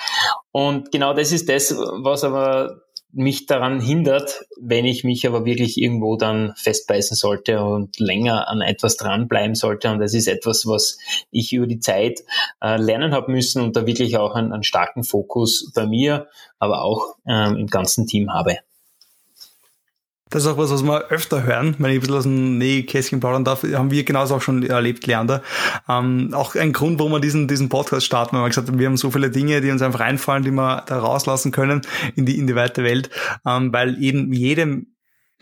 [0.51, 2.81] Und genau das ist das, was aber
[3.11, 8.61] mich daran hindert, wenn ich mich aber wirklich irgendwo dann festbeißen sollte und länger an
[8.61, 9.89] etwas dranbleiben sollte.
[9.89, 10.99] Und das ist etwas, was
[11.31, 12.21] ich über die Zeit
[12.61, 16.27] äh, lernen habe müssen und da wirklich auch einen, einen starken Fokus bei mir,
[16.59, 18.59] aber auch ähm, im ganzen Team habe.
[20.29, 23.19] Das ist auch was, was wir öfter hören, wenn ich ein bisschen aus dem Nähkästchen
[23.19, 25.41] plaudern darf, haben wir genauso auch schon erlebt, Leander.
[25.87, 28.85] Ähm, auch ein Grund, warum wir diesen, diesen Podcast starten, weil wir gesagt haben, wir
[28.85, 31.81] haben so viele Dinge, die uns einfach einfallen, die wir da rauslassen können
[32.15, 33.09] in die, in die weite Welt,
[33.43, 34.87] ähm, weil eben jedem,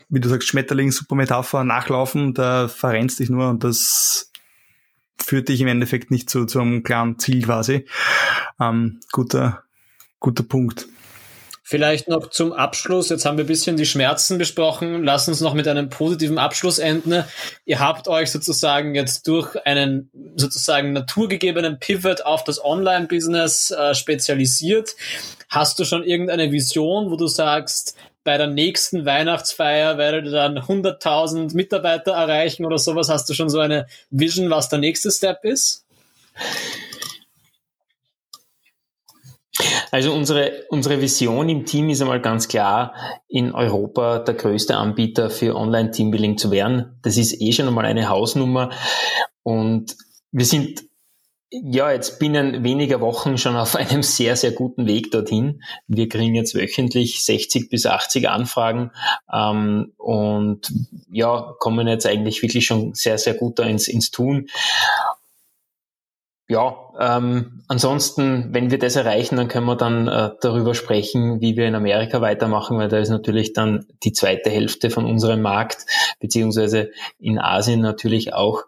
[0.08, 4.32] wie du sagst, Schmetterling, super Metapher, nachlaufen, da verrennst dich nur und das
[5.18, 7.84] führt dich im Endeffekt nicht zu, zu einem klaren Ziel quasi.
[8.58, 9.64] Ähm, guter,
[10.18, 10.88] guter Punkt.
[11.70, 13.10] Vielleicht noch zum Abschluss.
[13.10, 15.04] Jetzt haben wir ein bisschen die Schmerzen besprochen.
[15.04, 17.24] Lass uns noch mit einem positiven Abschluss enden.
[17.66, 24.96] Ihr habt euch sozusagen jetzt durch einen sozusagen naturgegebenen Pivot auf das Online-Business äh, spezialisiert.
[25.50, 30.56] Hast du schon irgendeine Vision, wo du sagst, bei der nächsten Weihnachtsfeier werdet ihr dann
[30.56, 33.10] 100.000 Mitarbeiter erreichen oder sowas?
[33.10, 35.84] Hast du schon so eine Vision, was der nächste Step ist?
[39.90, 42.94] Also unsere, unsere Vision im Team ist einmal ganz klar,
[43.28, 46.98] in Europa der größte Anbieter für Online-Teambuilding zu werden.
[47.02, 48.70] Das ist eh schon einmal eine Hausnummer.
[49.42, 49.96] Und
[50.30, 50.84] wir sind
[51.50, 55.62] ja jetzt binnen weniger Wochen schon auf einem sehr, sehr guten Weg dorthin.
[55.86, 58.90] Wir kriegen jetzt wöchentlich 60 bis 80 Anfragen
[59.32, 60.72] ähm, und
[61.10, 64.48] ja, kommen jetzt eigentlich wirklich schon sehr, sehr gut da ins, ins Tun
[66.48, 71.58] ja, ähm, ansonsten, wenn wir das erreichen, dann können wir dann äh, darüber sprechen, wie
[71.58, 75.84] wir in Amerika weitermachen, weil da ist natürlich dann die zweite Hälfte von unserem Markt,
[76.20, 78.64] beziehungsweise in Asien natürlich auch.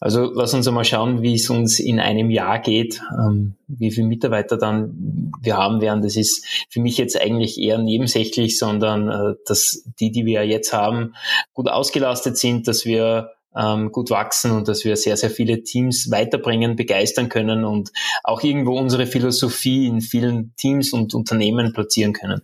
[0.00, 4.06] Also lass uns einmal schauen, wie es uns in einem Jahr geht, ähm, wie viele
[4.06, 6.02] Mitarbeiter dann wir haben werden.
[6.02, 10.72] Das ist für mich jetzt eigentlich eher nebensächlich, sondern äh, dass die, die wir jetzt
[10.72, 11.14] haben,
[11.52, 16.10] gut ausgelastet sind, dass wir ähm, gut wachsen und dass wir sehr, sehr viele Teams
[16.10, 17.90] weiterbringen, begeistern können und
[18.24, 22.42] auch irgendwo unsere Philosophie in vielen Teams und Unternehmen platzieren können.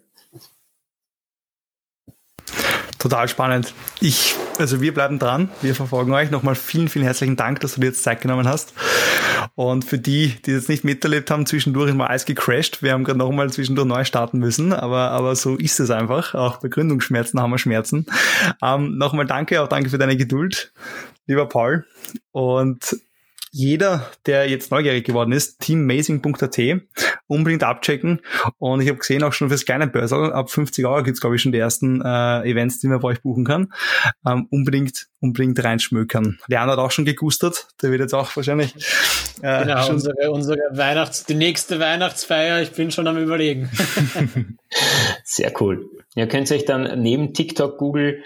[2.99, 3.75] Total spannend.
[4.01, 6.33] Ich, also wir bleiben dran, wir verfolgen euch.
[6.33, 8.75] Nochmal vielen, vielen herzlichen Dank, dass du dir jetzt Zeit genommen hast.
[9.55, 12.83] Und für die, die jetzt nicht miterlebt haben, zwischendurch ist mal alles gecrashed.
[12.83, 16.35] Wir haben gerade nochmal zwischendurch neu starten müssen, aber, aber so ist es einfach.
[16.35, 18.07] Auch bei Gründungsschmerzen haben wir Schmerzen.
[18.63, 20.73] Ähm, nochmal danke, auch danke für deine Geduld,
[21.27, 21.87] lieber Paul.
[22.33, 22.97] Und
[23.51, 26.59] jeder, der jetzt neugierig geworden ist, teammazing.at,
[27.27, 28.21] unbedingt abchecken.
[28.59, 31.43] Und ich habe gesehen, auch schon fürs kleine Börsel, ab 50 Euro gibt's glaube ich,
[31.43, 33.73] schon die ersten äh, Events, die man bei euch buchen kann.
[34.27, 36.39] Ähm, unbedingt, unbedingt reinschmökern.
[36.47, 38.75] Leon hat auch schon gegustert, der wird jetzt auch wahrscheinlich
[39.43, 43.71] äh, genau, schon unsere, unsere Weihnachts-, die nächste Weihnachtsfeier, ich bin schon am überlegen.
[45.25, 45.89] Sehr cool.
[46.14, 48.23] Ihr könnt euch dann neben TikTok, Google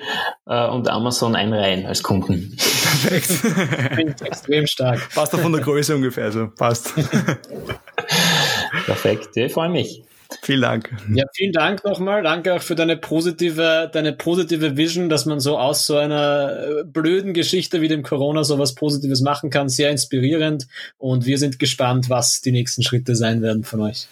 [0.46, 2.56] äh, und Amazon einreihen als Kunden.
[2.56, 4.22] Perfekt.
[4.22, 5.08] extrem stark.
[5.14, 6.94] Passt auch von der Größe ungefähr, also passt.
[8.86, 10.02] Perfekt, ich freue mich.
[10.42, 10.90] Vielen Dank.
[11.12, 12.22] Ja, vielen Dank nochmal.
[12.22, 16.84] Danke auch für deine positive, deine positive Vision, dass man so aus so einer äh,
[16.84, 19.68] blöden Geschichte wie dem Corona so was Positives machen kann.
[19.68, 20.66] Sehr inspirierend.
[20.98, 24.08] Und wir sind gespannt, was die nächsten Schritte sein werden von euch.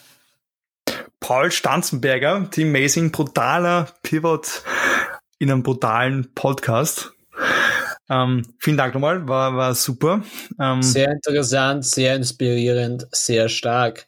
[1.21, 4.62] Paul Stanzenberger, Team Amazing, brutaler Pivot
[5.39, 7.12] in einem brutalen Podcast.
[8.11, 10.25] Ähm, vielen Dank nochmal, war, war super.
[10.61, 14.07] Ähm, sehr interessant, sehr inspirierend, sehr stark.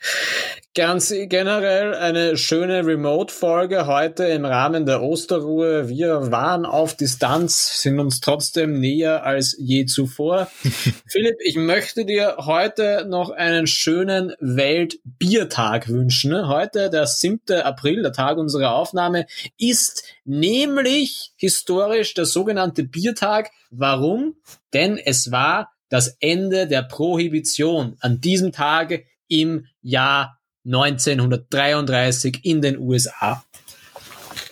[0.75, 5.91] Ganz generell eine schöne Remote-Folge heute im Rahmen der Osterruhe.
[5.91, 10.51] Wir waren auf Distanz, sind uns trotzdem näher als je zuvor.
[11.07, 16.49] Philipp, ich möchte dir heute noch einen schönen Weltbiertag wünschen.
[16.49, 17.41] Heute, der 7.
[17.63, 19.27] April, der Tag unserer Aufnahme,
[19.59, 23.51] ist nämlich historisch der sogenannte Biertag.
[23.71, 24.37] Warum?
[24.73, 32.79] Denn es war das Ende der Prohibition an diesem Tage im Jahr 1933 in den
[32.79, 33.45] USA.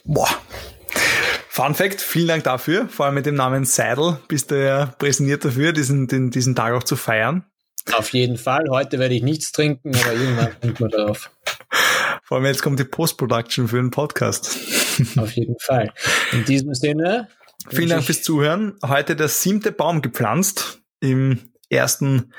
[0.04, 0.28] Boah.
[1.48, 2.88] Fun Fact, vielen Dank dafür.
[2.88, 6.74] Vor allem mit dem Namen Seidel bist du ja präsentiert dafür, diesen, den, diesen Tag
[6.74, 7.44] auch zu feiern.
[7.92, 8.66] Auf jeden Fall.
[8.70, 11.30] Heute werde ich nichts trinken, aber irgendwann kommt man darauf.
[12.22, 14.56] Vor allem jetzt kommt die Post-Production für den Podcast.
[15.16, 15.92] Auf jeden Fall.
[16.32, 17.28] In diesem Sinne.
[17.68, 18.76] Vielen Dank fürs Zuhören.
[18.86, 22.32] Heute der siebte Baum gepflanzt im ersten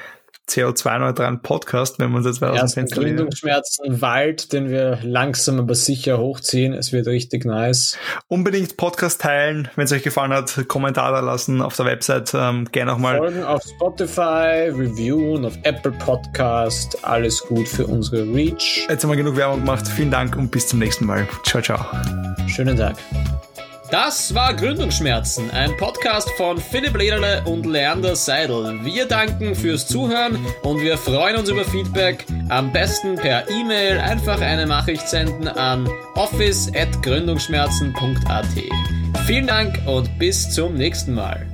[0.51, 5.75] CO2-neutralen Podcast, wenn man uns jetzt aus dem Fenster Gründungsschmerzen, Wald, den wir langsam aber
[5.75, 6.73] sicher hochziehen.
[6.73, 7.97] Es wird richtig nice.
[8.27, 12.33] Unbedingt Podcast teilen, wenn es euch gefallen hat, Kommentar da lassen auf der Website.
[12.33, 13.17] Ähm, gerne auch mal.
[13.17, 16.97] Folgen auf Spotify, reviewen auf Apple Podcast.
[17.03, 18.85] Alles gut für unsere Reach.
[18.89, 19.87] Jetzt haben wir genug Werbung gemacht.
[19.87, 21.27] Vielen Dank und bis zum nächsten Mal.
[21.43, 21.85] Ciao, ciao.
[22.47, 22.97] Schönen Tag.
[23.91, 28.79] Das war Gründungsschmerzen, ein Podcast von Philipp Lederle und Leander Seidel.
[28.85, 32.25] Wir danken fürs Zuhören und wir freuen uns über Feedback.
[32.47, 38.45] Am besten per E-Mail einfach eine Nachricht senden an office.gründungsschmerzen.at.
[39.25, 41.50] Vielen Dank und bis zum nächsten Mal.